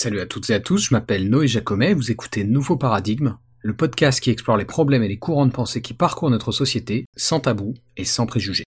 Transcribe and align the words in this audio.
Salut 0.00 0.20
à 0.20 0.26
toutes 0.26 0.48
et 0.50 0.54
à 0.54 0.60
tous, 0.60 0.78
je 0.78 0.94
m'appelle 0.94 1.28
Noé 1.28 1.48
Jacomet, 1.48 1.92
vous 1.92 2.12
écoutez 2.12 2.44
Nouveau 2.44 2.76
Paradigme, 2.76 3.36
le 3.62 3.74
podcast 3.74 4.20
qui 4.20 4.30
explore 4.30 4.56
les 4.56 4.64
problèmes 4.64 5.02
et 5.02 5.08
les 5.08 5.18
courants 5.18 5.44
de 5.44 5.50
pensée 5.50 5.82
qui 5.82 5.92
parcourent 5.92 6.30
notre 6.30 6.52
société, 6.52 7.04
sans 7.16 7.40
tabou 7.40 7.74
et 7.96 8.04
sans 8.04 8.24
préjugés. 8.24 8.67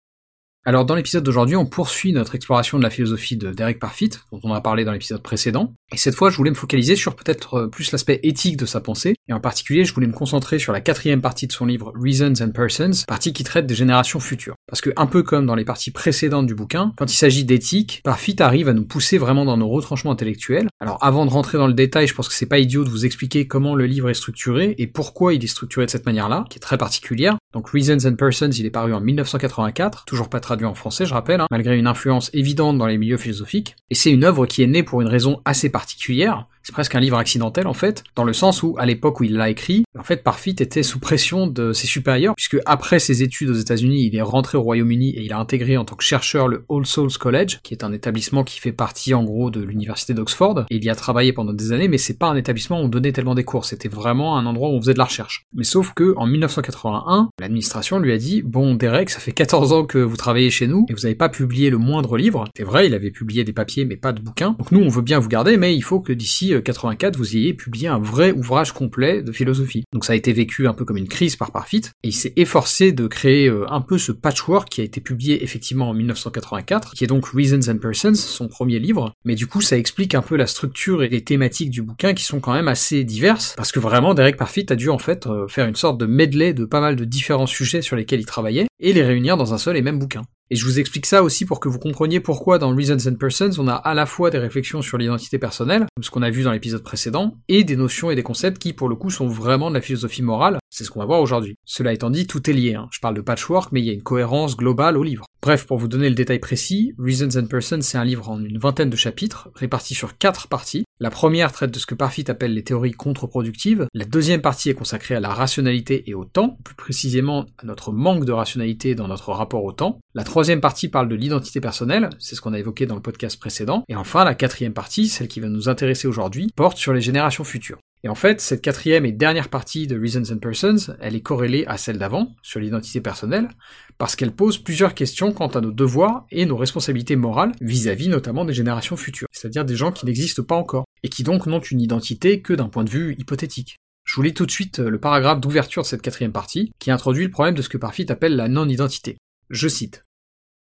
Alors 0.67 0.83
dans 0.83 0.95
l'épisode 0.95 1.23
d'aujourd'hui, 1.23 1.55
on 1.55 1.65
poursuit 1.65 2.11
notre 2.11 2.35
exploration 2.35 2.77
de 2.77 2.83
la 2.83 2.89
philosophie 2.89 3.37
de 3.37 3.51
Derek 3.51 3.79
Parfit, 3.79 4.09
dont 4.33 4.41
on 4.43 4.51
a 4.51 4.59
parlé 4.59 4.83
dans 4.83 4.91
l'épisode 4.91 5.23
précédent, 5.23 5.73
et 5.93 5.97
cette 5.97 6.13
fois 6.13 6.29
je 6.29 6.35
voulais 6.35 6.49
me 6.49 6.57
focaliser 6.57 6.97
sur 6.97 7.15
peut-être 7.15 7.53
euh, 7.53 7.67
plus 7.69 7.93
l'aspect 7.93 8.19
éthique 8.23 8.57
de 8.57 8.65
sa 8.65 8.81
pensée, 8.81 9.15
et 9.29 9.33
en 9.33 9.39
particulier 9.39 9.85
je 9.85 9.93
voulais 9.93 10.07
me 10.07 10.11
concentrer 10.11 10.59
sur 10.59 10.73
la 10.73 10.81
quatrième 10.81 11.21
partie 11.21 11.47
de 11.47 11.53
son 11.53 11.65
livre 11.65 11.93
Reasons 11.95 12.43
and 12.43 12.51
Persons, 12.51 13.05
partie 13.07 13.31
qui 13.31 13.45
traite 13.45 13.65
des 13.65 13.75
générations 13.75 14.19
futures. 14.19 14.55
Parce 14.67 14.81
que 14.81 14.89
un 14.97 15.05
peu 15.05 15.23
comme 15.23 15.45
dans 15.45 15.55
les 15.55 15.63
parties 15.63 15.91
précédentes 15.91 16.47
du 16.47 16.53
bouquin, 16.53 16.91
quand 16.97 17.09
il 17.09 17.15
s'agit 17.15 17.45
d'éthique, 17.45 18.01
Parfit 18.03 18.35
arrive 18.39 18.67
à 18.67 18.73
nous 18.73 18.83
pousser 18.83 19.17
vraiment 19.17 19.45
dans 19.45 19.55
nos 19.55 19.69
retranchements 19.69 20.11
intellectuels. 20.11 20.67
Alors 20.81 20.97
avant 21.01 21.25
de 21.25 21.31
rentrer 21.31 21.57
dans 21.57 21.67
le 21.67 21.73
détail, 21.75 22.07
je 22.07 22.13
pense 22.13 22.27
que 22.27 22.33
c'est 22.33 22.45
pas 22.45 22.59
idiot 22.59 22.83
de 22.83 22.89
vous 22.89 23.05
expliquer 23.05 23.47
comment 23.47 23.73
le 23.73 23.85
livre 23.85 24.09
est 24.09 24.13
structuré 24.13 24.75
et 24.77 24.87
pourquoi 24.87 25.33
il 25.33 25.41
est 25.41 25.47
structuré 25.47 25.85
de 25.85 25.91
cette 25.91 26.05
manière-là, 26.05 26.43
qui 26.49 26.57
est 26.57 26.59
très 26.59 26.77
particulière. 26.77 27.37
Donc 27.57 27.69
Reasons 27.69 28.07
and 28.07 28.17
Persons, 28.17 28.51
il 28.51 28.67
est 28.67 28.69
paru 28.69 28.93
en 28.93 29.01
1984, 29.01 30.05
toujours 30.05 30.29
pas 30.29 30.39
traduit 30.39 30.67
en 30.67 30.75
français, 30.75 31.07
je 31.07 31.13
rappelle, 31.15 31.41
hein, 31.41 31.47
malgré 31.49 31.75
une 31.75 31.87
influence 31.87 32.29
évidente 32.31 32.77
dans 32.77 32.85
les 32.85 32.99
milieux 32.99 33.17
philosophiques. 33.17 33.75
Et 33.89 33.95
c'est 33.95 34.11
une 34.11 34.25
œuvre 34.25 34.45
qui 34.45 34.61
est 34.61 34.67
née 34.67 34.83
pour 34.83 35.01
une 35.01 35.07
raison 35.07 35.41
assez 35.43 35.71
particulière, 35.71 36.45
c'est 36.67 36.73
presque 36.73 36.95
un 36.95 36.99
livre 36.99 37.17
accidentel 37.17 37.65
en 37.65 37.73
fait, 37.73 38.03
dans 38.17 38.25
le 38.25 38.33
sens 38.33 38.61
où 38.61 38.75
à 38.77 38.85
l'époque 38.85 39.21
où 39.21 39.23
il 39.23 39.35
l'a 39.35 39.49
écrit, 39.49 39.85
en 39.97 40.03
fait 40.03 40.21
Parfit 40.21 40.57
était 40.59 40.83
sous 40.83 40.99
pression 40.99 41.47
de 41.47 41.71
ses 41.71 41.87
supérieurs, 41.87 42.35
puisque 42.35 42.57
après 42.65 42.99
ses 42.99 43.23
études 43.23 43.49
aux 43.51 43.53
États-Unis, 43.53 44.05
il 44.05 44.17
est 44.17 44.21
rentré 44.21 44.57
au 44.57 44.63
Royaume-Uni 44.63 45.11
et 45.11 45.21
il 45.21 45.31
a 45.31 45.39
intégré 45.39 45.77
en 45.77 45.85
tant 45.85 45.95
que 45.95 46.03
chercheur 46.03 46.49
le 46.49 46.65
All 46.69 46.85
Souls 46.85 47.17
College, 47.17 47.59
qui 47.63 47.73
est 47.73 47.85
un 47.85 47.93
établissement 47.93 48.43
qui 48.43 48.59
fait 48.59 48.73
partie 48.73 49.13
en 49.13 49.23
gros 49.23 49.49
de 49.49 49.61
l'université 49.61 50.13
d'Oxford, 50.13 50.65
et 50.69 50.75
il 50.75 50.83
y 50.83 50.89
a 50.89 50.95
travaillé 50.95 51.31
pendant 51.31 51.53
des 51.53 51.71
années, 51.71 51.87
mais 51.87 51.97
c'est 51.97 52.19
pas 52.19 52.27
un 52.27 52.35
établissement 52.35 52.81
où 52.81 52.83
on 52.83 52.89
donnait 52.89 53.13
tellement 53.13 53.33
des 53.33 53.45
cours, 53.45 53.63
c'était 53.63 53.87
vraiment 53.87 54.37
un 54.37 54.45
endroit 54.45 54.67
où 54.67 54.73
on 54.73 54.81
faisait 54.81 54.93
de 54.93 54.99
la 54.99 55.05
recherche. 55.05 55.45
Mais 55.53 55.63
sauf 55.63 55.93
que 55.93 56.15
en 56.17 56.27
1981, 56.27 57.29
l'administration 57.39 57.99
lui 57.99 58.11
a 58.11 58.17
dit 58.17 58.41
bon 58.41 58.75
Derek, 58.75 59.09
ça 59.09 59.21
fait 59.21 59.31
14 59.31 59.71
ans 59.71 59.85
que 59.85 59.99
vous 59.99 60.17
travaillez 60.17 60.49
chez 60.49 60.67
nous 60.67 60.85
et 60.89 60.93
vous 60.93 61.03
n'avez 61.03 61.15
pas 61.15 61.29
publié 61.29 61.69
le 61.69 61.77
moindre 61.77 62.17
livre. 62.17 62.43
C'est 62.57 62.65
vrai, 62.65 62.87
il 62.87 62.93
avait 62.93 63.11
publié 63.11 63.45
des 63.45 63.53
papiers 63.53 63.85
mais 63.85 63.95
pas 63.95 64.11
de 64.11 64.19
bouquins. 64.19 64.57
Donc 64.59 64.73
nous 64.73 64.81
on 64.81 64.89
veut 64.89 65.01
bien 65.01 65.19
vous 65.19 65.29
garder, 65.29 65.55
mais 65.55 65.73
il 65.73 65.81
faut 65.81 66.01
que 66.01 66.11
d'ici 66.11 66.56
84 66.59 67.17
vous 67.17 67.35
ayez 67.35 67.53
publié 67.53 67.87
un 67.87 67.99
vrai 67.99 68.31
ouvrage 68.31 68.71
complet 68.71 69.21
de 69.21 69.31
philosophie. 69.31 69.83
Donc 69.93 70.05
ça 70.05 70.13
a 70.13 70.15
été 70.15 70.33
vécu 70.33 70.67
un 70.67 70.73
peu 70.73 70.85
comme 70.85 70.97
une 70.97 71.07
crise 71.07 71.35
par 71.35 71.51
Parfit, 71.51 71.83
et 72.03 72.09
il 72.09 72.13
s'est 72.13 72.33
efforcé 72.35 72.91
de 72.91 73.07
créer 73.07 73.47
euh, 73.47 73.65
un 73.69 73.81
peu 73.81 73.97
ce 73.97 74.11
patchwork 74.11 74.69
qui 74.69 74.81
a 74.81 74.83
été 74.83 75.01
publié 75.01 75.43
effectivement 75.43 75.89
en 75.89 75.93
1984, 75.93 76.93
qui 76.93 77.03
est 77.03 77.07
donc 77.07 77.27
Reasons 77.27 77.71
and 77.71 77.77
Persons, 77.77 78.15
son 78.15 78.47
premier 78.47 78.79
livre, 78.79 79.13
mais 79.25 79.35
du 79.35 79.47
coup 79.47 79.61
ça 79.61 79.77
explique 79.77 80.15
un 80.15 80.21
peu 80.21 80.35
la 80.35 80.47
structure 80.47 81.03
et 81.03 81.09
les 81.09 81.23
thématiques 81.23 81.69
du 81.69 81.81
bouquin 81.81 82.13
qui 82.13 82.23
sont 82.23 82.39
quand 82.39 82.53
même 82.53 82.67
assez 82.67 83.03
diverses, 83.03 83.53
parce 83.57 83.71
que 83.71 83.79
vraiment 83.79 84.13
Derek 84.13 84.37
Parfit 84.37 84.65
a 84.69 84.75
dû 84.75 84.89
en 84.89 84.99
fait 84.99 85.27
euh, 85.27 85.47
faire 85.47 85.67
une 85.67 85.75
sorte 85.75 85.99
de 85.99 86.05
medley 86.05 86.53
de 86.53 86.65
pas 86.65 86.81
mal 86.81 86.95
de 86.95 87.05
différents 87.05 87.47
sujets 87.47 87.81
sur 87.81 87.95
lesquels 87.95 88.19
il 88.19 88.25
travaillait, 88.25 88.67
et 88.79 88.93
les 88.93 89.03
réunir 89.03 89.37
dans 89.37 89.53
un 89.53 89.57
seul 89.57 89.77
et 89.77 89.81
même 89.81 89.99
bouquin. 89.99 90.23
Et 90.49 90.55
je 90.55 90.63
vous 90.63 90.79
explique 90.79 91.05
ça 91.05 91.23
aussi 91.23 91.45
pour 91.45 91.59
que 91.59 91.67
vous 91.67 91.79
compreniez 91.79 92.21
pourquoi 92.21 92.57
dans 92.57 92.73
Reasons 92.73 93.09
and 93.09 93.15
Persons, 93.15 93.51
on 93.57 93.67
a 93.67 93.73
à 93.73 93.93
la 93.93 94.05
fois 94.05 94.29
des 94.29 94.37
réflexions 94.37 94.81
sur 94.81 94.97
l'identité 94.97 95.37
personnelle, 95.37 95.85
comme 95.95 96.03
ce 96.03 96.09
qu'on 96.09 96.21
a 96.21 96.29
vu 96.29 96.43
dans 96.43 96.53
l'épisode 96.53 96.83
précédent, 96.83 97.35
et 97.49 97.65
des 97.65 97.75
notions 97.75 98.11
et 98.11 98.15
des 98.15 98.23
concepts 98.23 98.57
qui, 98.57 98.71
pour 98.71 98.87
le 98.87 98.95
coup, 98.95 99.09
sont 99.09 99.27
vraiment 99.27 99.69
de 99.69 99.75
la 99.75 99.81
philosophie 99.81 100.21
morale. 100.21 100.57
C'est 100.69 100.85
ce 100.85 100.91
qu'on 100.91 100.99
va 100.99 101.05
voir 101.05 101.21
aujourd'hui. 101.21 101.55
Cela 101.65 101.91
étant 101.91 102.09
dit, 102.09 102.27
tout 102.27 102.49
est 102.49 102.53
lié. 102.53 102.75
Hein. 102.75 102.87
Je 102.91 103.01
parle 103.01 103.15
de 103.15 103.21
patchwork, 103.21 103.73
mais 103.73 103.81
il 103.81 103.85
y 103.85 103.89
a 103.89 103.93
une 103.93 104.03
cohérence 104.03 104.55
globale 104.55 104.95
au 104.95 105.03
livre. 105.03 105.25
Bref, 105.41 105.65
pour 105.65 105.77
vous 105.77 105.87
donner 105.87 106.09
le 106.09 106.15
détail 106.15 106.39
précis, 106.39 106.93
Reasons 106.97 107.37
and 107.37 107.47
Persons, 107.47 107.81
c'est 107.81 107.97
un 107.97 108.05
livre 108.05 108.29
en 108.29 108.41
une 108.43 108.57
vingtaine 108.57 108.89
de 108.89 108.95
chapitres, 108.95 109.49
répartis 109.53 109.95
sur 109.95 110.17
quatre 110.17 110.47
parties. 110.47 110.85
La 110.99 111.11
première 111.11 111.51
traite 111.51 111.69
de 111.69 111.77
ce 111.77 111.85
que 111.85 111.93
Parfit 111.93 112.25
appelle 112.27 112.55
les 112.55 112.63
théories 112.63 112.91
contre-productives. 112.91 113.85
La 113.93 114.03
deuxième 114.03 114.41
partie 114.41 114.71
est 114.71 114.73
consacrée 114.73 115.13
à 115.13 115.19
la 115.19 115.29
rationalité 115.29 116.09
et 116.09 116.15
au 116.15 116.25
temps, 116.25 116.57
plus 116.63 116.73
précisément 116.73 117.45
à 117.59 117.67
notre 117.67 117.91
manque 117.91 118.25
de 118.25 118.31
rationalité 118.31 118.95
dans 118.95 119.07
notre 119.07 119.31
rapport 119.31 119.63
au 119.63 119.71
temps. 119.71 119.99
La 120.15 120.23
troisième 120.23 120.59
partie 120.59 120.87
parle 120.87 121.07
de 121.07 121.13
l'identité 121.13 121.61
personnelle, 121.61 122.09
c'est 122.17 122.33
ce 122.33 122.41
qu'on 122.41 122.53
a 122.53 122.59
évoqué 122.59 122.87
dans 122.87 122.95
le 122.95 123.01
podcast 123.01 123.39
précédent. 123.39 123.83
Et 123.89 123.95
enfin, 123.95 124.23
la 124.23 124.33
quatrième 124.33 124.73
partie, 124.73 125.07
celle 125.07 125.27
qui 125.27 125.39
va 125.39 125.49
nous 125.49 125.69
intéresser 125.69 126.07
aujourd'hui, 126.07 126.49
porte 126.55 126.77
sur 126.77 126.93
les 126.93 127.01
générations 127.01 127.43
futures. 127.43 127.77
Et 128.03 128.09
en 128.09 128.15
fait, 128.15 128.41
cette 128.41 128.61
quatrième 128.61 129.05
et 129.05 129.11
dernière 129.11 129.49
partie 129.49 129.87
de 129.87 129.99
Reasons 129.99 130.31
and 130.31 130.37
Persons, 130.37 130.95
elle 130.99 131.15
est 131.15 131.21
corrélée 131.21 131.65
à 131.67 131.77
celle 131.77 131.97
d'avant, 131.97 132.35
sur 132.43 132.59
l'identité 132.59 133.01
personnelle, 133.01 133.49
parce 133.97 134.15
qu'elle 134.15 134.31
pose 134.31 134.59
plusieurs 134.59 134.93
questions 134.93 135.31
quant 135.31 135.47
à 135.47 135.61
nos 135.61 135.71
devoirs 135.71 136.25
et 136.29 136.45
nos 136.45 136.57
responsabilités 136.57 137.15
morales 137.15 137.53
vis-à-vis 137.59 138.09
notamment 138.09 138.45
des 138.45 138.53
générations 138.53 138.97
futures, 138.97 139.27
c'est-à-dire 139.31 139.65
des 139.65 139.75
gens 139.75 139.91
qui 139.91 140.05
n'existent 140.05 140.43
pas 140.43 140.55
encore, 140.55 140.85
et 141.03 141.09
qui 141.09 141.23
donc 141.23 141.47
n'ont 141.47 141.59
une 141.59 141.81
identité 141.81 142.41
que 142.41 142.53
d'un 142.53 142.69
point 142.69 142.83
de 142.83 142.89
vue 142.89 143.15
hypothétique. 143.17 143.77
Je 144.05 144.15
vous 144.15 144.21
lis 144.21 144.33
tout 144.33 144.45
de 144.45 144.51
suite 144.51 144.79
le 144.79 144.99
paragraphe 144.99 145.41
d'ouverture 145.41 145.81
de 145.81 145.87
cette 145.87 146.01
quatrième 146.01 146.31
partie, 146.31 146.71
qui 146.79 146.91
introduit 146.91 147.25
le 147.25 147.31
problème 147.31 147.55
de 147.55 147.61
ce 147.61 147.69
que 147.69 147.77
Parfit 147.77 148.05
appelle 148.09 148.35
la 148.35 148.47
non-identité. 148.47 149.17
Je 149.49 149.67
cite. 149.67 150.03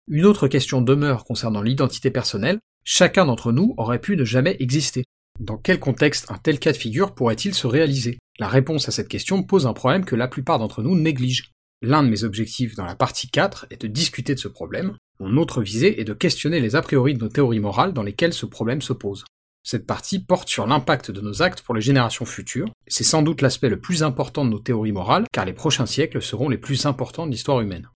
Une 0.08 0.26
autre 0.26 0.48
question 0.48 0.82
demeure 0.82 1.26
concernant 1.26 1.62
l'identité 1.62 2.10
personnelle, 2.10 2.60
chacun 2.84 3.26
d'entre 3.26 3.52
nous 3.52 3.76
aurait 3.78 4.02
pu 4.02 4.18
ne 4.18 4.24
jamais 4.24 4.56
exister. 4.60 5.04
Dans 5.40 5.58
quel 5.58 5.80
contexte 5.80 6.30
un 6.30 6.38
tel 6.38 6.60
cas 6.60 6.74
de 6.74 6.78
figure 6.78 7.16
pourrait-il 7.16 7.56
se 7.56 7.66
réaliser? 7.66 8.20
La 8.40 8.48
réponse 8.48 8.88
à 8.90 8.92
cette 8.92 9.08
question 9.08 9.42
pose 9.44 9.68
un 9.68 9.74
problème 9.74 10.06
que 10.06 10.16
la 10.16 10.28
plupart 10.28 10.60
d'entre 10.60 10.84
nous 10.84 10.98
négligent. 10.98 11.52
L'un 11.82 12.04
de 12.04 12.10
mes 12.10 12.26
objectifs 12.26 12.76
dans 12.76 12.86
la 12.86 12.96
partie 12.96 13.30
4 13.30 13.68
est 13.70 13.82
de 13.82 13.88
discuter 13.88 14.36
de 14.36 14.40
ce 14.40 14.50
problème, 14.50 14.98
mon 15.22 15.36
autre 15.36 15.62
visée 15.62 16.00
est 16.00 16.06
de 16.06 16.14
questionner 16.14 16.62
les 16.62 16.78
a 16.78 16.82
priori 16.82 17.14
de 17.14 17.20
nos 17.20 17.28
théories 17.28 17.60
morales 17.60 17.92
dans 17.92 18.04
lesquelles 18.04 18.34
ce 18.34 18.46
problème 18.46 18.82
se 18.82 18.94
pose. 18.94 19.26
Cette 19.64 19.86
partie 19.86 20.20
porte 20.20 20.48
sur 20.48 20.66
l'impact 20.66 21.12
de 21.12 21.20
nos 21.20 21.42
actes 21.42 21.62
pour 21.62 21.76
les 21.76 21.82
générations 21.82 22.24
futures, 22.24 22.72
c'est 22.88 23.04
sans 23.04 23.22
doute 23.22 23.42
l'aspect 23.42 23.68
le 23.68 23.82
plus 23.82 24.02
important 24.02 24.46
de 24.46 24.50
nos 24.50 24.60
théories 24.60 24.94
morales, 24.94 25.26
car 25.34 25.44
les 25.44 25.52
prochains 25.52 25.86
siècles 25.86 26.22
seront 26.22 26.48
les 26.48 26.58
plus 26.58 26.86
importants 26.86 27.28
de 27.28 27.32
l'histoire 27.32 27.60
humaine. 27.60 27.90